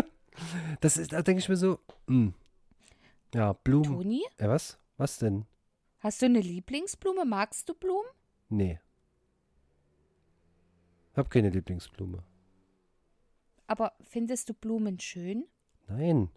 das 0.79 0.95
ist, 0.95 1.11
da 1.11 1.21
denke 1.21 1.39
ich 1.39 1.49
mir 1.49 1.57
so, 1.57 1.79
mh. 2.07 2.31
ja, 3.35 3.51
Blumen. 3.51 3.83
Toni? 3.83 4.23
Ja, 4.39 4.47
was? 4.47 4.79
Was 4.95 5.19
denn? 5.19 5.45
Hast 5.99 6.21
du 6.21 6.27
eine 6.27 6.39
Lieblingsblume? 6.39 7.25
Magst 7.25 7.67
du 7.67 7.73
Blumen? 7.73 8.09
Nee. 8.47 8.79
Ich 11.11 11.17
habe 11.17 11.27
keine 11.27 11.49
Lieblingsblume. 11.49 12.23
Aber 13.71 13.93
findest 14.01 14.49
du 14.49 14.53
Blumen 14.53 14.99
schön? 14.99 15.45
Nein. 15.87 16.29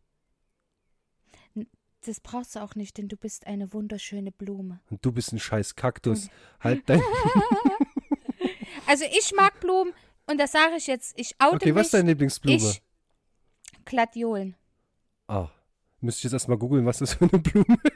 Das 2.03 2.21
brauchst 2.21 2.55
du 2.55 2.61
auch 2.61 2.77
nicht, 2.77 2.97
denn 2.97 3.09
du 3.09 3.17
bist 3.17 3.49
eine 3.49 3.73
wunderschöne 3.73 4.31
Blume. 4.31 4.79
Und 4.89 5.05
du 5.05 5.11
bist 5.11 5.33
ein 5.33 5.41
scheiß 5.41 5.75
Kaktus. 5.75 6.29
halt 6.61 6.89
dein. 6.89 7.01
also 8.87 9.05
ich 9.11 9.33
mag 9.35 9.59
Blumen 9.59 9.93
und 10.29 10.39
das 10.39 10.53
sage 10.53 10.77
ich 10.77 10.87
jetzt. 10.87 11.19
Ich 11.19 11.35
oute 11.41 11.57
Okay, 11.57 11.73
mich. 11.73 11.75
was 11.75 11.87
ist 11.87 11.95
deine 11.95 12.11
Lieblingsblume? 12.11 12.57
Ich, 12.57 12.83
Gladiolen. 13.85 14.55
Ah, 15.27 15.49
müsste 16.01 16.21
ich 16.21 16.25
jetzt 16.25 16.35
erstmal 16.35 16.59
googeln, 16.59 16.87
was 16.87 16.99
das 16.99 17.15
für 17.15 17.25
eine 17.25 17.41
Blume 17.41 17.79
ist. 17.83 17.94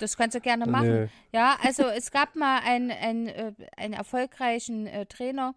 Das 0.00 0.16
kannst 0.16 0.34
du 0.34 0.40
gerne 0.40 0.66
machen. 0.66 1.04
Nee. 1.04 1.08
Ja, 1.32 1.56
also 1.62 1.84
es 1.84 2.10
gab 2.10 2.36
mal 2.36 2.60
einen, 2.60 2.90
einen, 2.90 3.26
äh, 3.26 3.52
einen 3.76 3.94
erfolgreichen 3.94 4.86
äh, 4.86 5.06
Trainer, 5.06 5.54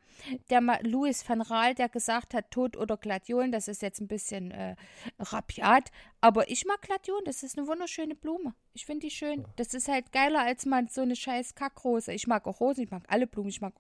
der 0.50 0.62
mal, 0.62 0.80
Louis 0.84 1.28
van 1.28 1.42
Raal, 1.42 1.76
der 1.76 1.90
gesagt 1.90 2.34
hat, 2.34 2.52
Tod 2.52 2.78
oder 2.78 2.98
Gladiolen, 2.98 3.52
das 3.52 3.68
ist 3.68 3.82
jetzt 3.82 4.00
ein 4.02 4.08
bisschen 4.08 4.52
äh, 4.52 4.76
rabiat, 5.20 5.92
aber 6.22 6.50
ich 6.50 6.66
mag 6.66 6.82
Gladiolen, 6.82 7.26
das 7.26 7.44
ist 7.44 7.58
eine 7.58 7.68
wunderschöne 7.68 8.16
Blume. 8.16 8.54
Ich 8.74 8.86
finde 8.86 9.08
die 9.08 9.12
schön. 9.12 9.46
Das 9.58 9.74
ist 9.74 9.88
halt 9.88 10.12
geiler 10.12 10.42
als 10.42 10.66
mal 10.66 10.88
so 10.90 11.02
eine 11.02 11.16
scheiß 11.16 11.56
Kackrose. 11.56 12.14
Ich 12.14 12.28
mag 12.28 12.48
auch 12.48 12.60
Rosen, 12.60 12.84
ich 12.84 12.92
mag 12.92 13.04
alle 13.08 13.28
Blumen, 13.28 13.50
ich 13.50 13.62
mag 13.62 13.74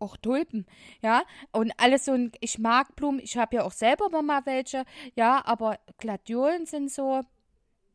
auch 0.00 0.16
Tulpen, 0.16 0.64
ja, 1.02 1.24
und 1.50 1.72
alles 1.76 2.04
so 2.04 2.12
ein, 2.12 2.30
ich 2.40 2.58
mag 2.58 2.94
Blumen, 2.94 3.18
ich 3.18 3.36
habe 3.36 3.56
ja 3.56 3.64
auch 3.64 3.72
selber 3.72 4.22
mal 4.22 4.46
welche, 4.46 4.84
ja, 5.16 5.44
aber 5.44 5.78
Gladiolen 5.98 6.66
sind 6.66 6.90
so, 6.90 7.22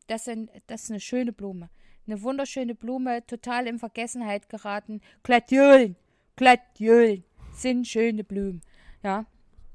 das 0.07 0.25
sind, 0.25 0.49
das 0.67 0.83
ist 0.83 0.91
eine 0.91 0.99
schöne 0.99 1.33
Blume, 1.33 1.69
eine 2.07 2.21
wunderschöne 2.21 2.75
Blume, 2.75 3.25
total 3.25 3.67
in 3.67 3.79
Vergessenheit 3.79 4.49
geraten. 4.49 5.01
Gladiolen, 5.23 5.95
Gladiolen 6.35 7.23
sind 7.53 7.87
schöne 7.87 8.23
Blumen, 8.23 8.61
ja. 9.03 9.25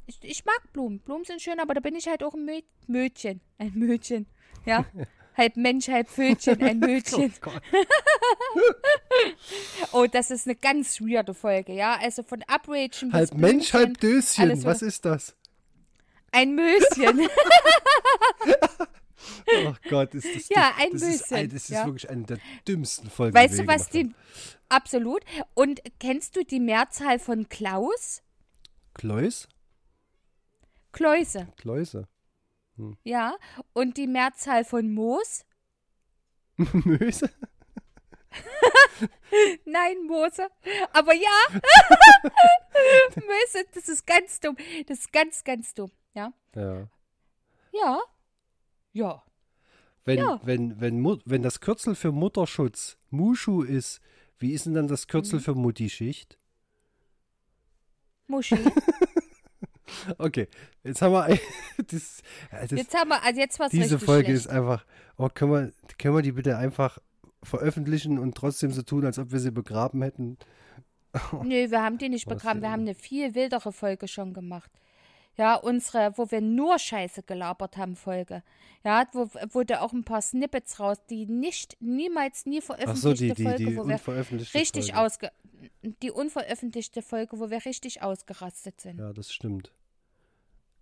Ich, 0.07 0.19
ich 0.23 0.45
mag 0.45 0.73
Blumen, 0.73 1.01
Blumen 1.01 1.25
sind 1.25 1.43
schön, 1.43 1.61
aber 1.61 1.75
da 1.75 1.81
bin 1.81 1.95
ich 1.95 2.09
halt 2.09 2.23
auch 2.23 2.35
ein 2.35 2.45
Mö 2.45 2.61
Mädchen, 2.87 3.41
ein 3.59 3.73
Mädchen, 3.75 4.27
ja. 4.65 4.85
halb 5.39 5.57
Mensch, 5.57 5.89
halb 5.89 6.11
Vögel, 6.11 6.63
ein 6.63 6.83
oh, 7.13 7.31
oh, 10.03 10.07
das 10.07 10.31
ist 10.31 10.47
eine 10.47 10.57
ganz 10.57 11.01
weirde 11.01 11.33
Folge, 11.33 11.73
ja. 11.73 11.97
Also 12.01 12.23
von 12.23 12.43
Upragen 12.43 13.13
Halb 13.13 13.35
Mensch, 13.35 13.73
halb 13.73 13.99
Döschen. 13.99 14.65
Was 14.65 14.83
ist 14.83 15.05
das? 15.05 15.35
Ein 16.33 16.55
Möschen. 16.55 17.29
Oh 19.65 19.75
Gott, 19.89 20.15
ist 20.15 20.35
das 20.35 20.49
Ja, 20.49 20.73
ein 20.79 20.93
das 20.93 21.03
Möschen. 21.03 21.15
Ist 21.15 21.33
ein, 21.33 21.49
das 21.49 21.63
ist 21.65 21.71
ja. 21.71 21.87
wirklich 21.87 22.09
eine 22.09 22.25
der 22.25 22.39
dümmsten 22.67 23.11
Folgen. 23.11 23.35
Weißt 23.35 23.59
du, 23.59 23.67
was 23.67 23.89
die. 23.89 24.15
Absolut. 24.69 25.23
Und 25.55 25.81
kennst 25.99 26.37
du 26.37 26.45
die 26.45 26.61
Mehrzahl 26.61 27.19
von 27.19 27.49
Klaus? 27.49 28.23
Kleus? 28.95 29.49
Kläuse. 30.93 31.49
Kläuse. 31.57 32.09
Ja. 33.05 33.37
Und 33.73 33.97
die 33.97 34.07
Mehrzahl 34.07 34.65
von 34.65 34.93
Moos? 34.93 35.45
Möse? 36.57 37.31
Nein, 39.65 40.03
Moose. 40.07 40.49
Aber 40.93 41.15
ja. 41.15 41.31
Möse, 43.15 43.67
das 43.75 43.89
ist 43.89 44.07
ganz 44.07 44.41
dumm. 44.41 44.57
Das 44.87 45.01
ist 45.01 45.13
ganz, 45.13 45.45
ganz 45.45 45.75
dumm. 45.75 45.91
Ja. 46.15 46.33
Ja. 46.55 46.89
Ja. 47.73 48.01
Ja. 48.99 49.23
Wenn, 50.05 50.19
Ja. 50.19 50.41
wenn, 50.45 50.81
wenn, 50.81 51.05
wenn 51.25 51.43
das 51.43 51.61
Kürzel 51.61 51.95
für 51.95 52.13
Mutterschutz 52.13 52.97
Muschu 53.11 53.63
ist, 53.63 54.01
wie 54.39 54.53
ist 54.53 54.67
denn 54.67 54.75
dann 54.75 54.89
das 54.89 55.07
Mhm. 55.07 55.11
Kürzel 55.11 55.41
für 55.41 55.55
Muttischicht? 55.55 56.37
Muschi. 58.27 58.57
Okay, 60.19 60.49
jetzt 60.85 61.01
haben 61.01 61.13
wir 61.13 61.27
das, 61.91 62.23
das, 62.51 62.71
Jetzt 62.71 62.95
haben 62.95 63.09
wir, 63.09 63.23
also 63.23 63.41
jetzt 63.41 63.59
was 63.59 63.71
diese 63.71 63.99
Folge 63.99 64.27
schlecht. 64.27 64.45
ist 64.45 64.47
einfach. 64.49 64.85
Oh, 65.17 65.29
können 65.33 65.51
wir, 65.53 65.73
können 65.99 66.15
wir 66.15 66.21
die 66.23 66.33
bitte 66.33 66.59
einfach 66.59 66.99
veröffentlichen 67.43 68.19
und 68.19 68.37
trotzdem 68.37 68.71
so 68.71 68.83
tun, 68.83 69.07
als 69.07 69.19
ob 69.19 69.33
wir 69.33 69.41
sie 69.41 69.51
begraben 69.51 70.03
hätten? 70.03 70.37
Nö, 71.43 71.71
wir 71.71 71.83
haben 71.83 71.97
die 71.97 72.11
nicht 72.11 72.27
Was 72.27 72.35
begraben. 72.37 72.61
Wir 72.61 72.71
haben 72.71 72.83
eine 72.83 72.95
viel 72.95 73.35
wildere 73.35 73.73
Folge 73.73 74.09
schon 74.09 74.35
gemacht. 74.35 74.71
Ja, 75.39 75.55
unsere, 75.55 76.13
wo 76.19 76.31
wir 76.31 76.41
nur 76.41 76.79
Scheiße 76.79 77.23
gelabert 77.23 77.77
haben, 77.77 77.95
Folge. 77.95 78.43
Ja, 78.85 79.07
wo, 79.13 79.29
wo 79.53 79.63
da 79.63 79.81
auch 79.81 79.93
ein 79.93 80.05
paar 80.05 80.21
Snippets 80.21 80.81
raus, 80.81 80.99
die 81.09 81.27
nicht, 81.27 81.77
niemals, 81.81 82.45
nie 82.45 82.59
Ach 82.61 82.65
veröffentlichte 82.67 83.01
so, 83.01 83.13
die, 83.15 83.35
die, 83.35 83.43
Folge, 83.45 83.65
die 83.67 83.77
wo 83.77 83.87
wir 83.89 84.01
richtig 84.55 84.87
Folge. 84.93 84.99
ausge... 84.99 85.31
Die 86.03 86.11
unveröffentlichte 86.13 87.03
Folge, 87.03 87.39
wo 87.41 87.51
wir 87.51 87.65
richtig 87.65 88.03
ausgerastet 88.03 88.81
sind. 88.81 88.99
Ja, 88.99 89.13
das 89.13 89.33
stimmt. 89.33 89.73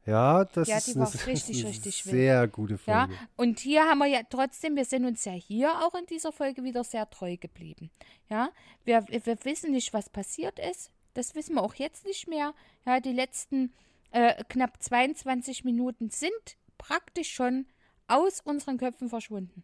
Ja, 0.05 0.45
das 0.45 0.69
Ja, 0.69 0.77
ist 0.79 0.89
die 0.89 0.97
eine, 0.97 1.09
richtig, 1.27 1.61
eine 1.61 1.69
richtig 1.71 2.07
wild. 2.07 2.15
sehr 2.15 2.49
gute 2.49 2.79
Ja, 2.87 3.07
Folge. 3.07 3.15
und 3.37 3.59
hier 3.59 3.85
haben 3.85 3.99
wir 3.99 4.07
ja 4.07 4.21
trotzdem, 4.29 4.77
wir 4.77 4.85
sind 4.85 5.05
uns 5.05 5.25
ja 5.25 5.33
hier 5.33 5.71
auch 5.85 5.95
in 5.95 6.07
dieser 6.07 6.31
Folge 6.33 6.63
wieder 6.63 6.85
sehr 6.85 7.09
treu 7.11 7.37
geblieben. 7.37 7.91
Ja, 8.31 8.51
wir, 8.85 9.05
wir 9.09 9.45
wissen 9.45 9.73
nicht, 9.73 9.93
was 9.93 10.09
passiert 10.09 10.59
ist. 10.59 10.91
Das 11.15 11.35
wissen 11.35 11.55
wir 11.55 11.63
auch 11.63 11.75
jetzt 11.75 12.05
nicht 12.05 12.29
mehr. 12.29 12.55
Ja, 12.87 13.01
die 13.01 13.13
letzten 13.13 13.73
äh, 14.17 14.43
knapp 14.49 14.83
22 14.83 15.65
Minuten 15.65 16.09
sind 16.09 16.57
praktisch 16.79 17.35
schon 17.35 17.67
aus 18.09 18.41
unseren 18.41 18.79
Köpfen 18.79 19.11
verschwunden. 19.11 19.63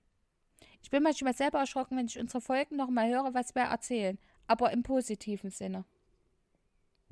Ich 0.83 0.91
bin 0.91 1.03
manchmal 1.03 1.35
selber 1.35 1.59
erschrocken, 1.59 1.97
wenn 1.97 2.07
ich 2.07 2.19
unsere 2.19 2.43
Folgen 2.43 2.77
nochmal 2.77 3.09
höre, 3.09 3.33
was 3.33 3.55
wir 3.55 3.63
erzählen. 3.63 4.19
Aber 4.47 4.71
im 4.73 4.83
positiven 4.83 5.51
Sinne. 5.51 5.87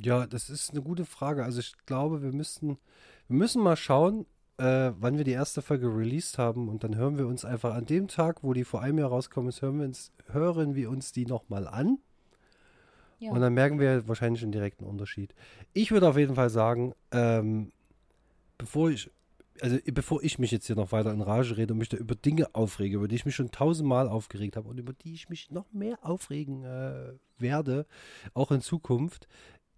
Ja, 0.02 0.26
das 0.26 0.50
ist 0.50 0.72
eine 0.72 0.82
gute 0.82 1.06
Frage. 1.06 1.42
Also 1.42 1.60
ich 1.60 1.72
glaube, 1.86 2.22
wir 2.22 2.32
müssten, 2.32 2.78
wir 3.28 3.36
müssen 3.36 3.62
mal 3.62 3.76
schauen, 3.76 4.26
äh, 4.58 4.92
wann 4.98 5.16
wir 5.16 5.24
die 5.24 5.30
erste 5.30 5.62
Folge 5.62 5.86
released 5.86 6.36
haben 6.36 6.68
und 6.68 6.84
dann 6.84 6.96
hören 6.96 7.16
wir 7.16 7.26
uns 7.26 7.46
einfach 7.46 7.74
an 7.74 7.86
dem 7.86 8.08
Tag, 8.08 8.42
wo 8.42 8.52
die 8.52 8.64
vor 8.64 8.82
einem 8.82 8.98
Jahr 8.98 9.08
rauskommen 9.08 9.48
ist, 9.48 9.62
hören 9.62 9.78
wir 9.78 9.86
uns, 9.86 10.12
hören 10.26 10.74
wir 10.74 10.90
uns 10.90 11.12
die 11.12 11.24
nochmal 11.24 11.66
an 11.66 12.00
Ja. 13.20 13.32
und 13.32 13.40
dann 13.40 13.54
merken 13.54 13.78
wir 13.78 14.08
wahrscheinlich 14.08 14.42
einen 14.42 14.52
direkten 14.52 14.84
Unterschied. 14.84 15.34
Ich 15.72 15.92
würde 15.92 16.08
auf 16.08 16.16
jeden 16.16 16.34
Fall 16.34 16.50
sagen, 16.50 16.94
ähm, 17.12 17.70
bevor 18.58 18.90
ich, 18.90 19.10
also 19.60 19.76
bevor 19.92 20.22
ich 20.22 20.38
mich 20.38 20.50
jetzt 20.50 20.66
hier 20.66 20.76
noch 20.76 20.90
weiter 20.90 21.12
in 21.12 21.20
Rage 21.20 21.56
rede 21.56 21.74
und 21.74 21.78
mich 21.78 21.90
da 21.90 21.98
über 21.98 22.14
Dinge 22.14 22.54
aufrege, 22.54 22.96
über 22.96 23.08
die 23.08 23.16
ich 23.16 23.26
mich 23.26 23.34
schon 23.34 23.50
tausendmal 23.50 24.08
aufgeregt 24.08 24.56
habe 24.56 24.68
und 24.68 24.78
über 24.78 24.94
die 24.94 25.12
ich 25.12 25.28
mich 25.28 25.50
noch 25.50 25.70
mehr 25.72 25.98
aufregen 26.02 26.64
äh, 26.64 27.12
werde, 27.38 27.86
auch 28.34 28.50
in 28.50 28.62
Zukunft, 28.62 29.28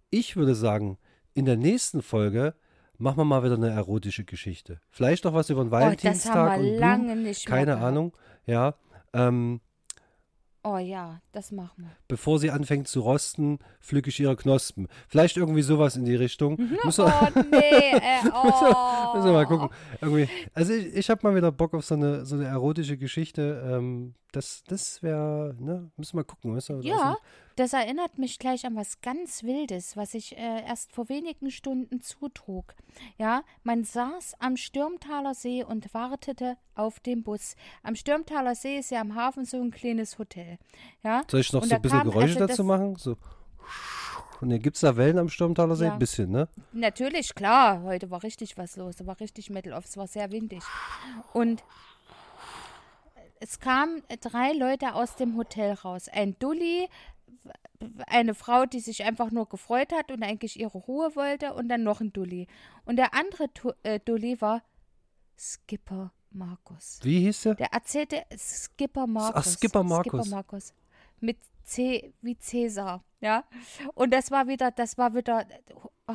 ich 0.09 0.35
würde 0.35 0.55
sagen, 0.55 0.97
in 1.33 1.45
der 1.45 1.57
nächsten 1.57 2.01
Folge 2.01 2.55
machen 2.97 3.17
wir 3.17 3.25
mal 3.25 3.43
wieder 3.43 3.55
eine 3.55 3.71
erotische 3.71 4.23
Geschichte. 4.23 4.79
Vielleicht 4.89 5.25
noch 5.25 5.33
was 5.33 5.49
über 5.49 5.63
den 5.63 5.67
oh, 5.67 5.71
das 5.71 5.81
Valentinstag 5.81 6.35
haben 6.35 6.47
und 6.59 6.63
wir 6.63 6.69
Blumen. 6.69 6.79
lange 6.79 7.15
nicht 7.17 7.49
mehr 7.49 7.57
Keine 7.57 7.71
gehabt. 7.73 7.83
Ahnung. 7.83 8.13
Ja. 8.45 8.75
Ähm, 9.13 9.59
Oh 10.65 10.77
ja, 10.77 11.19
das 11.33 11.51
machen 11.51 11.83
wir. 11.83 11.91
bevor 12.07 12.39
sie 12.39 12.49
anfängt 12.49 12.87
zu 12.87 13.01
rosten, 13.01 13.59
pflücke 13.81 14.09
ich 14.09 14.19
ihre 14.21 14.37
Knospen. 14.37 14.87
Vielleicht 15.09 15.35
irgendwie 15.35 15.61
sowas 15.61 15.97
in 15.97 16.05
die 16.05 16.15
Richtung. 16.15 16.57
Wir, 16.57 16.79
Oh 16.85 17.41
nee, 17.51 17.91
äh, 17.91 18.29
oh. 18.33 19.15
müssen 19.15 19.25
wir 19.27 19.33
mal 19.33 19.45
gucken. 19.45 19.69
Irgendwie, 19.99 20.29
also 20.53 20.71
ich, 20.71 20.95
ich 20.95 21.09
habe 21.09 21.19
mal 21.23 21.35
wieder 21.35 21.51
Bock 21.51 21.73
auf 21.73 21.83
so 21.83 21.95
eine, 21.95 22.25
so 22.25 22.35
eine 22.35 22.45
erotische 22.45 22.97
Geschichte. 22.97 23.61
Ähm, 23.69 24.13
das 24.31 24.63
das 24.65 25.03
wäre, 25.03 25.53
ne, 25.59 25.91
müssen 25.97 26.13
wir 26.13 26.19
mal 26.21 26.23
gucken. 26.23 26.55
Weißt 26.55 26.69
du? 26.69 26.79
Ja, 26.79 27.17
das 27.55 27.73
erinnert 27.73 28.17
mich 28.17 28.39
gleich 28.39 28.65
an 28.65 28.75
was 28.75 29.01
ganz 29.01 29.43
Wildes, 29.43 29.95
was 29.95 30.13
ich 30.13 30.37
äh, 30.37 30.65
erst 30.65 30.91
vor 30.91 31.09
wenigen 31.09 31.51
Stunden 31.51 32.01
zutrug. 32.01 32.73
Ja, 33.17 33.43
man 33.63 33.83
saß 33.83 34.35
am 34.39 34.57
Stürmtaler 34.57 35.33
See 35.33 35.63
und 35.63 35.93
wartete 35.93 36.57
auf 36.75 36.99
den 36.99 37.23
Bus. 37.23 37.55
Am 37.83 37.95
Stürmtaler 37.95 38.55
See 38.55 38.77
ist 38.79 38.91
ja 38.91 39.01
am 39.01 39.15
Hafen 39.15 39.45
so 39.45 39.57
ein 39.61 39.71
kleines 39.71 40.17
Hotel. 40.19 40.57
Ja, 41.03 41.21
Soll 41.29 41.41
ich 41.41 41.53
noch 41.53 41.61
und 41.63 41.69
so 41.69 41.75
ein 41.75 41.81
bisschen 41.81 41.99
kam- 41.99 42.09
Geräusche 42.09 42.35
also 42.35 42.47
dazu 42.47 42.63
machen? 42.63 42.95
So. 42.95 43.17
Und 44.41 44.49
gibt 44.61 44.75
es 44.75 44.81
da 44.81 44.97
Wellen 44.97 45.19
am 45.19 45.29
Sturmtaler 45.29 45.75
See? 45.75 45.85
Ja. 45.85 45.93
Ein 45.93 45.99
bisschen, 45.99 46.29
ne? 46.31 46.49
Natürlich, 46.73 47.33
klar, 47.33 47.81
heute 47.83 48.11
war 48.11 48.23
richtig 48.23 48.57
was 48.57 48.75
los. 48.75 48.97
Da 48.97 49.05
war 49.05 49.19
richtig 49.19 49.49
Metal 49.49 49.73
off, 49.73 49.85
es 49.85 49.95
war 49.95 50.07
sehr 50.07 50.31
windig. 50.31 50.61
Und 51.33 51.63
es 53.39 53.59
kamen 53.59 54.01
drei 54.21 54.53
Leute 54.53 54.95
aus 54.95 55.15
dem 55.15 55.37
Hotel 55.37 55.73
raus. 55.73 56.07
Ein 56.09 56.37
Dulli, 56.39 56.87
eine 58.07 58.33
Frau, 58.33 58.65
die 58.65 58.79
sich 58.79 59.03
einfach 59.03 59.31
nur 59.31 59.47
gefreut 59.49 59.93
hat 59.93 60.11
und 60.11 60.23
eigentlich 60.23 60.59
ihre 60.59 60.77
Ruhe 60.77 61.15
wollte, 61.15 61.53
und 61.53 61.69
dann 61.69 61.83
noch 61.83 62.01
ein 62.01 62.13
Dulli. 62.13 62.47
Und 62.85 62.95
der 62.97 63.13
andere 63.13 63.53
Tu- 63.53 63.73
äh, 63.83 63.99
Dulli 63.99 64.39
war 64.41 64.61
Skipper 65.37 66.11
Markus. 66.31 66.99
Wie 67.03 67.19
hieß 67.21 67.41
der? 67.43 67.55
Der 67.55 67.73
erzählte 67.73 68.23
Skipper 68.37 69.07
Markus. 69.07 69.53
Skipper 69.53 69.83
Markus. 69.83 70.21
Skipper 70.25 70.35
Markus. 70.35 70.73
Mit 71.19 71.37
C 71.63 72.13
wie 72.21 72.37
Cäsar, 72.37 73.03
ja. 73.21 73.45
Und 73.93 74.13
das 74.13 74.31
war 74.31 74.47
wieder, 74.47 74.71
das 74.71 74.97
war 74.97 75.15
wieder, 75.15 75.45
oh, 76.07 76.13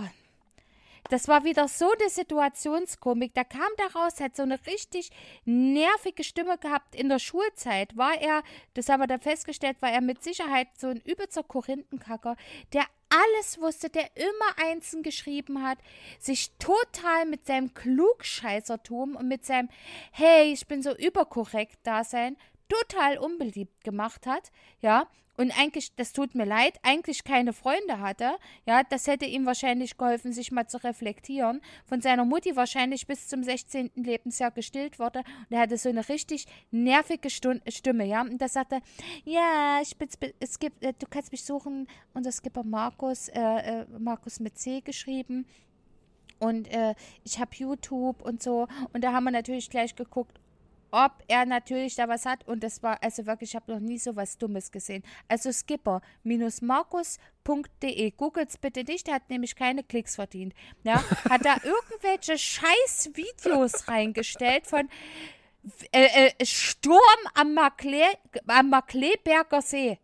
das 1.10 1.28
war 1.28 1.44
wieder 1.44 1.68
so 1.68 1.90
eine 1.90 2.10
Situationskomik. 2.10 3.34
Da 3.34 3.44
kam 3.44 3.68
der 3.78 3.92
raus, 3.94 4.20
hat 4.20 4.36
so 4.36 4.42
eine 4.42 4.58
richtig 4.66 5.10
nervige 5.44 6.24
Stimme 6.24 6.58
gehabt. 6.58 6.94
In 6.94 7.08
der 7.08 7.18
Schulzeit 7.18 7.96
war 7.96 8.20
er, 8.20 8.42
das 8.74 8.88
haben 8.88 9.00
wir 9.00 9.06
dann 9.06 9.20
festgestellt, 9.20 9.80
war 9.80 9.90
er 9.90 10.00
mit 10.00 10.22
Sicherheit 10.22 10.68
so 10.76 10.88
ein 10.88 11.00
übelster 11.00 11.42
Korinthenkacker, 11.42 12.36
der 12.72 12.84
alles 13.10 13.60
wusste, 13.60 13.88
der 13.88 14.08
immer 14.16 14.68
Einsen 14.68 15.02
geschrieben 15.02 15.62
hat, 15.62 15.78
sich 16.18 16.50
total 16.58 17.24
mit 17.26 17.46
seinem 17.46 17.72
Klugscheißertum 17.72 19.16
und 19.16 19.28
mit 19.28 19.46
seinem 19.46 19.68
Hey, 20.12 20.52
ich 20.52 20.66
bin 20.66 20.82
so 20.82 20.94
überkorrekt 20.94 21.78
Dasein 21.84 22.36
total 22.68 23.18
unbeliebt 23.18 23.82
gemacht 23.82 24.26
hat, 24.26 24.50
ja, 24.80 25.08
und 25.38 25.56
eigentlich, 25.56 25.94
das 25.94 26.12
tut 26.12 26.34
mir 26.34 26.44
leid, 26.44 26.78
eigentlich 26.82 27.22
keine 27.22 27.52
Freunde 27.52 28.00
hatte, 28.00 28.32
ja, 28.66 28.82
das 28.82 29.06
hätte 29.06 29.24
ihm 29.24 29.46
wahrscheinlich 29.46 29.96
geholfen, 29.96 30.32
sich 30.32 30.50
mal 30.50 30.66
zu 30.66 30.82
reflektieren, 30.82 31.60
von 31.86 32.00
seiner 32.00 32.24
Mutti 32.24 32.56
wahrscheinlich 32.56 33.06
bis 33.06 33.28
zum 33.28 33.44
16. 33.44 33.92
Lebensjahr 33.94 34.50
gestillt 34.50 34.98
wurde. 34.98 35.20
Und 35.20 35.56
er 35.56 35.60
hatte 35.60 35.78
so 35.78 35.88
eine 35.88 36.08
richtig 36.08 36.46
nervige 36.72 37.30
Stimme, 37.30 38.04
ja, 38.04 38.22
und 38.22 38.38
da 38.38 38.48
sagte, 38.48 38.80
ja, 39.24 39.78
ich 39.80 39.96
bin, 39.96 40.08
es 40.40 40.58
gibt, 40.58 40.82
äh, 40.82 40.92
du 40.98 41.06
kannst 41.08 41.30
mich 41.30 41.44
suchen. 41.44 41.86
Und 42.14 42.26
das 42.26 42.42
gibt 42.42 42.56
Markus, 42.64 43.28
äh, 43.28 43.40
äh, 43.40 43.86
Markus 43.98 44.40
mit 44.40 44.58
C 44.58 44.80
geschrieben. 44.80 45.46
Und 46.40 46.68
äh, 46.68 46.94
ich 47.24 47.38
habe 47.38 47.50
YouTube 47.54 48.22
und 48.22 48.42
so. 48.42 48.66
Und 48.92 49.04
da 49.04 49.12
haben 49.12 49.24
wir 49.24 49.30
natürlich 49.30 49.70
gleich 49.70 49.94
geguckt, 49.94 50.40
ob 50.90 51.12
er 51.28 51.46
natürlich 51.46 51.94
da 51.94 52.08
was 52.08 52.26
hat. 52.26 52.46
Und 52.46 52.62
das 52.62 52.82
war, 52.82 53.02
also 53.02 53.24
wirklich, 53.26 53.50
ich 53.50 53.56
habe 53.56 53.72
noch 53.72 53.80
nie 53.80 53.98
so 53.98 54.16
was 54.16 54.38
Dummes 54.38 54.72
gesehen. 54.72 55.02
Also 55.28 55.52
skipper-markus.de. 55.52 58.10
Googles 58.12 58.56
bitte 58.58 58.84
nicht, 58.84 59.06
der 59.06 59.14
hat 59.14 59.30
nämlich 59.30 59.56
keine 59.56 59.82
Klicks 59.82 60.16
verdient. 60.16 60.54
Ja, 60.84 61.02
hat 61.28 61.44
da 61.44 61.56
irgendwelche 61.64 62.38
scheiß 62.38 63.10
Videos 63.14 63.88
reingestellt 63.88 64.66
von 64.66 64.88
äh, 65.92 66.28
äh, 66.28 66.44
Sturm 66.44 67.00
am, 67.34 67.54
Markle 67.54 68.04
am 68.46 68.70
Markleberger 68.70 69.62
See. 69.62 69.98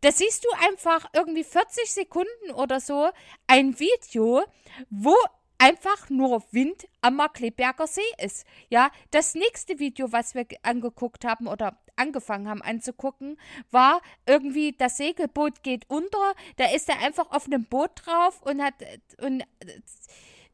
Da 0.00 0.12
siehst 0.12 0.44
du 0.44 0.48
einfach 0.68 1.06
irgendwie 1.12 1.42
40 1.42 1.90
Sekunden 1.90 2.52
oder 2.54 2.78
so 2.78 3.08
ein 3.48 3.80
Video, 3.80 4.44
wo 4.90 5.16
einfach 5.58 6.08
nur 6.08 6.42
Wind 6.52 6.86
am 7.00 7.16
Markleberger 7.16 7.86
See 7.86 8.00
ist. 8.18 8.46
Ja, 8.70 8.90
das 9.10 9.34
nächste 9.34 9.78
Video, 9.78 10.12
was 10.12 10.34
wir 10.34 10.46
angeguckt 10.62 11.24
haben 11.24 11.46
oder 11.46 11.78
angefangen 11.96 12.48
haben 12.48 12.62
anzugucken, 12.62 13.38
war 13.70 14.00
irgendwie 14.24 14.72
das 14.72 14.96
Segelboot 14.96 15.62
geht 15.62 15.84
unter. 15.88 16.34
Da 16.56 16.66
ist 16.70 16.88
er 16.88 17.00
einfach 17.00 17.30
auf 17.32 17.46
einem 17.46 17.64
Boot 17.64 17.90
drauf 18.04 18.40
und 18.42 18.62
hat 18.62 18.74
und 19.20 19.44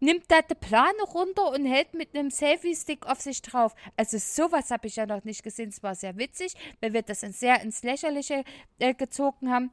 nimmt 0.00 0.24
da 0.28 0.42
die 0.42 0.54
Plane 0.54 1.02
runter 1.02 1.50
und 1.50 1.64
hält 1.64 1.94
mit 1.94 2.14
einem 2.14 2.30
Selfie-Stick 2.30 3.06
auf 3.06 3.20
sich 3.20 3.42
drauf. 3.42 3.74
Also 3.96 4.18
sowas 4.18 4.70
habe 4.70 4.86
ich 4.86 4.96
ja 4.96 5.06
noch 5.06 5.24
nicht 5.24 5.42
gesehen. 5.42 5.68
Es 5.68 5.82
war 5.82 5.94
sehr 5.94 6.16
witzig, 6.16 6.54
weil 6.80 6.92
wir 6.92 7.02
das 7.02 7.20
sehr 7.20 7.60
ins 7.62 7.82
Lächerliche 7.82 8.44
äh, 8.78 8.94
gezogen 8.94 9.50
haben. 9.50 9.70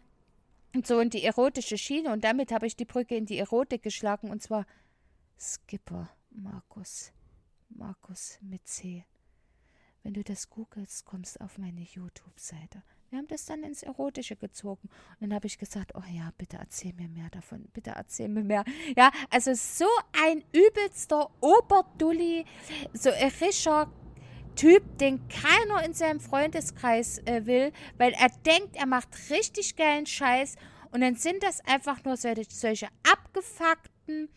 Und 0.74 0.88
so 0.88 1.00
in 1.00 1.10
die 1.10 1.24
erotische 1.26 1.78
Schiene. 1.78 2.14
Und 2.14 2.24
damit 2.24 2.54
habe 2.54 2.66
ich 2.66 2.78
die 2.78 2.86
Brücke 2.86 3.16
in 3.16 3.26
die 3.26 3.40
Erotik 3.40 3.84
geschlagen. 3.84 4.30
Und 4.30 4.42
zwar 4.42 4.66
Skipper 5.42 6.08
Markus. 6.30 7.12
Markus 7.70 8.38
mit 8.42 8.68
C. 8.68 9.06
Wenn 10.04 10.14
du 10.14 10.24
das 10.24 10.52
googelst, 10.52 11.04
kommst 11.06 11.42
auf 11.42 11.58
meine 11.58 11.82
YouTube-Seite. 11.82 12.84
Wir 13.10 13.18
haben 13.18 13.28
das 13.28 13.46
dann 13.46 13.64
ins 13.64 13.82
Erotische 13.82 14.36
gezogen. 14.36 14.88
Und 14.88 15.22
dann 15.22 15.34
habe 15.34 15.48
ich 15.48 15.58
gesagt, 15.58 15.94
oh 15.96 16.04
ja, 16.12 16.32
bitte 16.38 16.58
erzähl 16.58 16.94
mir 16.94 17.10
mehr 17.10 17.30
davon. 17.32 17.68
Bitte 17.74 17.90
erzähl 17.90 18.30
mir 18.30 18.44
mehr. 18.44 18.64
Ja, 18.96 19.12
also 19.32 19.56
so 19.56 19.88
ein 20.24 20.44
übelster 20.54 21.32
Oberdulli, 21.42 22.46
so 22.94 23.10
ein 23.10 23.88
Typ, 24.56 24.98
den 25.00 25.28
keiner 25.28 25.84
in 25.84 25.94
seinem 25.94 26.20
Freundeskreis 26.20 27.18
äh, 27.26 27.48
will, 27.48 27.72
weil 27.98 28.14
er 28.14 28.30
denkt, 28.46 28.76
er 28.76 28.86
macht 28.86 29.08
richtig 29.32 29.76
geilen 29.76 30.06
Scheiß. 30.06 30.56
Und 30.92 31.02
dann 31.02 31.16
sind 31.16 31.42
das 31.42 31.62
einfach 31.62 32.04
nur 32.04 32.16
solche, 32.16 32.46
solche 32.48 32.90
abgefuckten, 33.12 34.30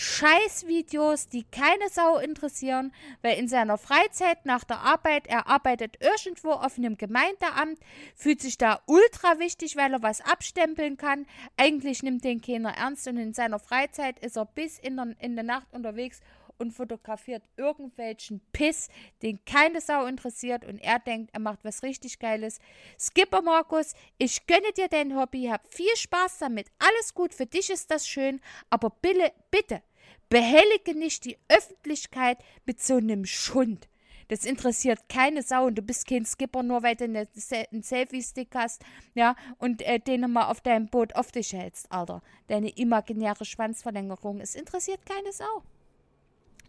Scheißvideos, 0.00 1.28
die 1.28 1.42
keine 1.42 1.88
Sau 1.90 2.18
interessieren, 2.18 2.92
weil 3.20 3.36
in 3.36 3.48
seiner 3.48 3.78
Freizeit 3.78 4.46
nach 4.46 4.62
der 4.62 4.78
Arbeit, 4.78 5.26
er 5.26 5.48
arbeitet 5.48 5.98
irgendwo 6.00 6.52
auf 6.52 6.78
einem 6.78 6.96
Gemeindeamt, 6.96 7.80
fühlt 8.14 8.40
sich 8.40 8.56
da 8.58 8.80
ultra 8.86 9.40
wichtig, 9.40 9.76
weil 9.76 9.92
er 9.92 10.00
was 10.00 10.20
abstempeln 10.20 10.98
kann. 10.98 11.26
Eigentlich 11.56 12.04
nimmt 12.04 12.22
den 12.22 12.40
keiner 12.40 12.76
ernst 12.76 13.08
und 13.08 13.16
in 13.16 13.34
seiner 13.34 13.58
Freizeit 13.58 14.20
ist 14.20 14.36
er 14.36 14.44
bis 14.44 14.78
in 14.78 14.94
der, 14.94 15.16
in 15.18 15.34
der 15.34 15.44
Nacht 15.44 15.66
unterwegs 15.72 16.20
und 16.58 16.72
fotografiert 16.72 17.42
irgendwelchen 17.56 18.40
Piss, 18.52 18.88
den 19.22 19.44
keine 19.44 19.80
Sau 19.80 20.06
interessiert 20.06 20.64
und 20.64 20.78
er 20.78 20.98
denkt, 20.98 21.30
er 21.32 21.40
macht 21.40 21.64
was 21.64 21.82
richtig 21.82 22.18
Geiles. 22.18 22.60
Skipper 22.98 23.42
Markus, 23.42 23.94
ich 24.18 24.46
gönne 24.46 24.72
dir 24.76 24.88
dein 24.88 25.16
Hobby, 25.16 25.46
hab 25.46 25.72
viel 25.72 25.94
Spaß 25.96 26.38
damit, 26.38 26.68
alles 26.78 27.14
gut, 27.14 27.34
für 27.34 27.46
dich 27.46 27.70
ist 27.70 27.90
das 27.90 28.06
schön, 28.06 28.40
aber 28.70 28.90
bitte, 28.90 29.32
bitte, 29.50 29.82
behellige 30.28 30.98
nicht 30.98 31.24
die 31.24 31.38
Öffentlichkeit 31.48 32.38
mit 32.66 32.80
so 32.80 32.96
einem 32.96 33.24
Schund. 33.24 33.88
Das 34.28 34.44
interessiert 34.44 35.08
keine 35.08 35.42
Sau 35.42 35.66
und 35.66 35.76
du 35.76 35.82
bist 35.82 36.06
kein 36.06 36.26
Skipper, 36.26 36.62
nur 36.62 36.82
weil 36.82 36.96
du 36.96 37.04
eine, 37.04 37.26
einen 37.72 37.82
Selfie-Stick 37.82 38.54
hast, 38.54 38.82
ja, 39.14 39.34
und 39.56 39.80
äh, 39.82 39.98
den 39.98 40.30
mal 40.30 40.50
auf 40.50 40.60
deinem 40.60 40.88
Boot 40.88 41.14
auf 41.14 41.32
dich 41.32 41.54
hältst, 41.54 41.90
Alter. 41.90 42.22
Deine 42.46 42.68
imaginäre 42.68 43.46
Schwanzverlängerung. 43.46 44.40
Es 44.40 44.54
interessiert 44.54 45.00
keine 45.06 45.32
Sau. 45.32 45.62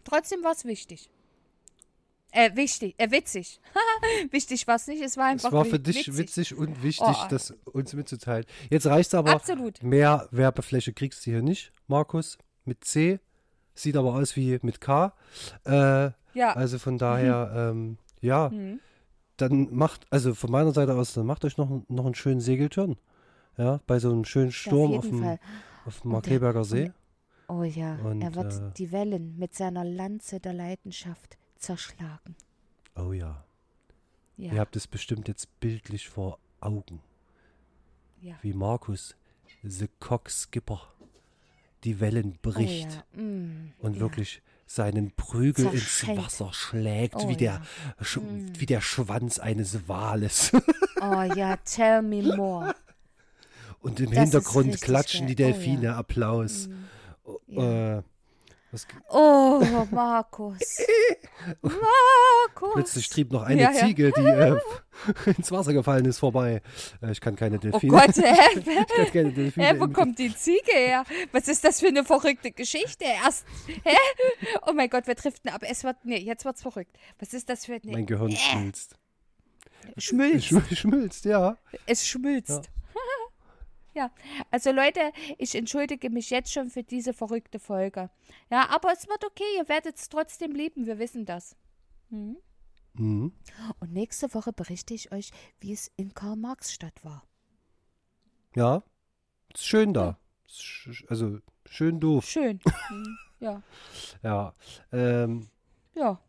Trotzdem 0.04 0.42
war 0.42 0.52
es 0.52 0.64
wichtig. 0.64 1.10
Äh, 2.32 2.54
wichtig, 2.56 2.94
äh, 2.96 3.10
witzig. 3.10 3.60
wichtig 4.30 4.66
war 4.66 4.76
es 4.76 4.86
nicht, 4.86 5.02
es 5.02 5.16
war 5.16 5.26
einfach 5.26 5.48
Es 5.48 5.52
war 5.52 5.64
für 5.64 5.80
dich 5.80 6.06
witzig, 6.06 6.18
witzig 6.18 6.54
und 6.54 6.82
wichtig, 6.82 7.06
oh. 7.08 7.26
das 7.28 7.50
uns 7.64 7.92
mitzuteilen. 7.92 8.46
Jetzt 8.70 8.86
reicht 8.86 9.14
aber. 9.14 9.32
Absolut. 9.32 9.82
Mehr 9.82 10.28
Werbefläche 10.30 10.92
kriegst 10.92 11.26
du 11.26 11.32
hier 11.32 11.42
nicht, 11.42 11.72
Markus, 11.88 12.38
mit 12.64 12.84
C. 12.84 13.18
Sieht 13.80 13.96
aber 13.96 14.14
aus 14.14 14.36
wie 14.36 14.58
mit 14.62 14.80
K. 14.80 15.12
Äh, 15.64 16.10
ja. 16.34 16.52
Also 16.54 16.78
von 16.78 16.98
daher, 16.98 17.72
mhm. 17.72 17.80
ähm, 17.80 17.98
ja. 18.20 18.50
Mhm. 18.50 18.80
Dann 19.36 19.74
macht, 19.74 20.06
also 20.10 20.34
von 20.34 20.50
meiner 20.50 20.72
Seite 20.72 20.94
aus, 20.94 21.14
dann 21.14 21.24
macht 21.24 21.46
euch 21.46 21.56
noch, 21.56 21.82
noch 21.88 22.04
einen 22.04 22.14
schönen 22.14 22.40
Segeltörn. 22.40 22.98
Ja, 23.56 23.80
bei 23.86 23.98
so 23.98 24.10
einem 24.10 24.26
schönen 24.26 24.52
Sturm 24.52 24.92
auf, 24.92 24.98
auf, 24.98 25.06
dem, 25.06 25.38
auf 25.86 26.00
dem 26.00 26.10
Markleberger 26.10 26.64
See. 26.64 26.92
Oh 27.48 27.62
ja, 27.62 27.96
und, 28.04 28.20
er 28.20 28.34
wird 28.34 28.52
äh, 28.52 28.70
die 28.76 28.92
Wellen 28.92 29.38
mit 29.38 29.54
seiner 29.54 29.84
Lanze 29.84 30.40
der 30.40 30.52
Leidenschaft 30.52 31.38
zerschlagen. 31.56 32.36
Oh 32.96 33.12
ja. 33.12 33.44
ja. 34.36 34.52
Ihr 34.52 34.60
habt 34.60 34.76
es 34.76 34.86
bestimmt 34.86 35.26
jetzt 35.26 35.58
bildlich 35.58 36.08
vor 36.08 36.38
Augen. 36.60 37.00
Ja. 38.20 38.34
Wie 38.42 38.52
Markus, 38.52 39.16
the 39.62 39.88
Cockskipper, 40.00 40.80
die 41.84 42.00
Wellen 42.00 42.38
bricht 42.42 43.04
oh 43.16 43.18
ja. 43.18 43.22
mm, 43.22 43.72
und 43.78 43.94
ja. 43.94 44.00
wirklich 44.00 44.42
seinen 44.66 45.10
Prügel 45.12 45.66
ins 45.66 46.06
Wasser 46.06 46.52
schlägt, 46.52 47.16
oh, 47.16 47.28
wie, 47.28 47.36
der, 47.36 47.60
mm. 47.98 48.52
wie 48.58 48.66
der 48.66 48.80
Schwanz 48.80 49.38
eines 49.38 49.88
Wales. 49.88 50.52
oh 51.00 51.22
ja, 51.22 51.56
tell 51.64 52.02
me 52.02 52.22
more. 52.36 52.74
Und 53.80 53.98
im 53.98 54.10
das 54.10 54.18
Hintergrund 54.18 54.80
klatschen 54.80 55.26
die 55.26 55.34
Delfine 55.34 55.94
oh, 55.94 55.98
Applaus. 55.98 56.68
Mm. 56.68 57.58
Ja. 57.58 57.98
Äh, 57.98 58.02
oh, 59.08 59.86
Markus. 59.90 60.78
Markus. 61.62 62.74
Plötzlich 62.74 63.08
trieb 63.08 63.32
noch 63.32 63.42
eine 63.42 63.62
ja, 63.62 63.72
Ziege, 63.72 64.12
die 64.16 64.20
äh, 64.20 64.58
ins 65.36 65.50
Wasser 65.50 65.72
gefallen 65.72 66.04
ist, 66.04 66.18
vorbei. 66.18 66.62
Äh, 67.02 67.12
ich 67.12 67.20
kann 67.20 67.36
keine 67.36 67.56
oh 67.56 67.60
Delfine. 67.60 67.92
Oh 67.92 67.98
Gott, 67.98 68.16
hä? 68.16 68.58
ich 68.58 68.64
kann 68.64 69.12
keine 69.12 69.32
Delfine. 69.32 69.66
Hä, 69.66 69.74
wo 69.78 69.88
kommt 69.88 70.18
die 70.18 70.34
Ziege 70.34 70.72
her? 70.72 71.04
Was 71.32 71.48
ist 71.48 71.64
das 71.64 71.80
für 71.80 71.88
eine 71.88 72.04
verrückte 72.04 72.50
Geschichte? 72.50 73.04
Erst, 73.04 73.46
hä? 73.66 73.96
Oh 74.66 74.72
mein 74.72 74.88
Gott, 74.88 75.06
wir 75.06 75.14
driften 75.14 75.50
ab. 75.50 75.62
Es 75.68 75.84
wird, 75.84 75.96
nee, 76.04 76.18
jetzt 76.18 76.44
wird's 76.44 76.62
verrückt. 76.62 76.96
Was 77.18 77.32
ist 77.32 77.48
das 77.48 77.66
für 77.66 77.74
eine... 77.74 77.92
Mein 77.92 78.06
Gehirn 78.06 78.30
schmilzt. 78.32 78.96
Schmilzt. 79.96 80.76
Schmilzt, 80.76 81.24
ja. 81.24 81.56
Es 81.86 82.06
schmilzt. 82.06 82.66
Ja. 82.66 82.79
Ja, 83.94 84.10
also 84.50 84.70
Leute, 84.70 85.00
ich 85.38 85.54
entschuldige 85.54 86.10
mich 86.10 86.30
jetzt 86.30 86.52
schon 86.52 86.70
für 86.70 86.82
diese 86.82 87.12
verrückte 87.12 87.58
Folge. 87.58 88.10
Ja, 88.50 88.68
aber 88.70 88.92
es 88.92 89.08
wird 89.08 89.24
okay, 89.24 89.44
ihr 89.56 89.68
werdet 89.68 89.96
es 89.96 90.08
trotzdem 90.08 90.52
lieben, 90.52 90.86
wir 90.86 90.98
wissen 90.98 91.24
das. 91.24 91.56
Mhm. 92.10 92.36
Mhm. 92.94 93.32
Und 93.80 93.92
nächste 93.92 94.32
Woche 94.34 94.52
berichte 94.52 94.94
ich 94.94 95.12
euch, 95.12 95.30
wie 95.60 95.72
es 95.72 95.90
in 95.96 96.14
Karl-Marx-Stadt 96.14 97.04
war. 97.04 97.24
Ja, 98.54 98.82
ist 99.54 99.66
schön 99.66 99.92
da. 99.94 100.06
Ja. 100.06 100.18
Also 101.08 101.38
schön 101.68 102.00
doof. 102.00 102.26
Schön. 102.26 102.60
Mhm. 102.90 103.18
Ja. 103.38 103.62
Ja. 104.22 104.54
Ähm, 104.92 105.48
ja. 105.94 106.20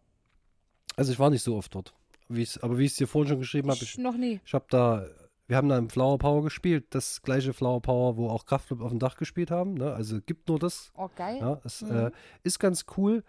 Also 0.96 1.12
ich 1.12 1.20
war 1.20 1.30
nicht 1.30 1.44
so 1.44 1.58
oft 1.58 1.76
dort. 1.76 1.94
Wie's, 2.30 2.58
aber 2.60 2.78
wie 2.78 2.86
ich 2.86 2.92
es 2.92 2.98
dir 2.98 3.08
vorhin 3.08 3.30
schon 3.30 3.40
geschrieben 3.40 3.70
habe, 3.70 3.84
ich, 3.84 3.98
noch 3.98 4.16
nie. 4.16 4.40
Ich 4.46 4.54
habe 4.54 4.66
da 4.70 5.06
wir 5.48 5.58
haben 5.58 5.70
da 5.70 5.78
im 5.78 5.90
Flower 5.90 6.18
Power 6.18 6.44
gespielt, 6.44 6.86
das 6.92 7.22
gleiche 7.22 7.54
Flower 7.54 7.82
Power, 7.82 8.18
wo 8.18 8.30
auch 8.30 8.46
Kraftclub 8.46 8.82
auf 8.82 8.90
dem 8.90 9.00
Dach 9.00 9.18
gespielt 9.18 9.52
haben. 9.52 9.74
Ne? 9.74 9.94
Also 9.94 10.22
gibt 10.22 10.48
nur 10.48 10.60
das. 10.60 10.92
Oh, 10.96 11.10
geil. 11.16 11.38
Ja, 11.40 11.60
es 11.64 11.82
mhm. 11.82 11.92
äh, 11.96 12.12
ist 12.44 12.60
ganz 12.60 12.86
cool. 12.98 13.24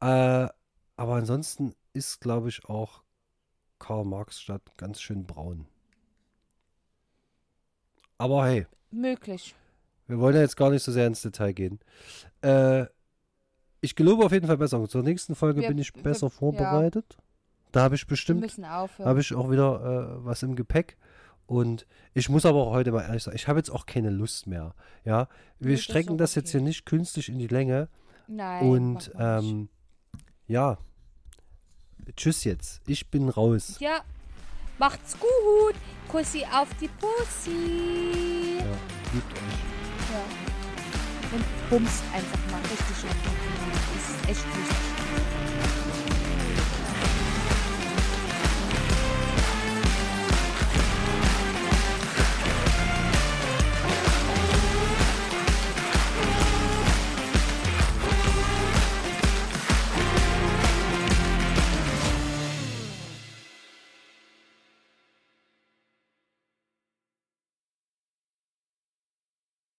Äh, 0.00 0.48
aber 0.96 1.14
ansonsten 1.14 1.74
ist, 1.94 2.20
glaube 2.20 2.48
ich, 2.48 2.64
auch 2.66 3.02
Karl 3.78 4.04
Marx 4.04 4.40
Stadt 4.40 4.62
ganz 4.76 5.00
schön 5.00 5.24
braun. 5.26 5.66
Aber 8.18 8.46
hey. 8.46 8.66
Möglich. 8.90 9.54
Wir 10.06 10.18
wollen 10.18 10.34
ja 10.34 10.42
jetzt 10.42 10.56
gar 10.56 10.70
nicht 10.70 10.82
so 10.82 10.92
sehr 10.92 11.06
ins 11.06 11.22
Detail 11.22 11.52
gehen. 11.52 11.80
Äh, 12.42 12.86
ich 13.80 13.96
gelobe 13.96 14.24
auf 14.24 14.32
jeden 14.32 14.46
Fall 14.46 14.58
besser. 14.58 14.86
Zur 14.88 15.02
nächsten 15.02 15.34
Folge 15.34 15.62
wir, 15.62 15.68
bin 15.68 15.78
ich 15.78 15.92
besser 15.92 16.26
wir, 16.26 16.30
vorbereitet. 16.30 17.16
Ja. 17.16 17.24
Da 17.72 17.82
habe 17.82 17.94
ich 17.94 18.06
bestimmt, 18.06 18.46
habe 18.62 19.20
ich 19.20 19.34
auch 19.34 19.50
wieder 19.50 20.18
äh, 20.20 20.24
was 20.24 20.42
im 20.42 20.54
Gepäck. 20.54 20.98
Und 21.46 21.86
ich 22.14 22.28
muss 22.28 22.46
aber 22.46 22.66
auch 22.66 22.72
heute 22.72 22.92
mal 22.92 23.02
ehrlich 23.02 23.22
sagen, 23.22 23.36
ich 23.36 23.48
habe 23.48 23.58
jetzt 23.58 23.70
auch 23.70 23.86
keine 23.86 24.10
Lust 24.10 24.46
mehr. 24.46 24.74
Ja, 25.04 25.28
wir 25.58 25.76
das 25.76 25.84
strecken 25.84 26.18
das 26.18 26.32
okay. 26.32 26.40
jetzt 26.40 26.50
hier 26.52 26.60
nicht 26.60 26.86
künstlich 26.86 27.28
in 27.28 27.38
die 27.38 27.48
Länge. 27.48 27.88
Nein. 28.26 28.68
Und 28.68 29.12
ähm, 29.18 29.68
ja, 30.46 30.78
tschüss 32.16 32.44
jetzt. 32.44 32.80
Ich 32.86 33.10
bin 33.10 33.28
raus. 33.28 33.76
Ja, 33.80 34.00
macht's 34.78 35.16
gut. 35.18 35.74
Kussi 36.08 36.44
auf 36.52 36.68
die 36.80 36.88
Pussy. 36.88 38.58
Ja, 38.58 38.64
liebt 39.12 39.32
euch. 39.32 39.72
Ja. 40.12 40.24
Und 41.34 41.70
bumst 41.70 42.02
einfach 42.12 42.50
mal 42.50 42.60
richtig 42.60 42.96
die 43.00 43.08
Das 43.94 44.10
ist 44.10 44.28
echt 44.28 44.46
wichtig. 44.56 45.31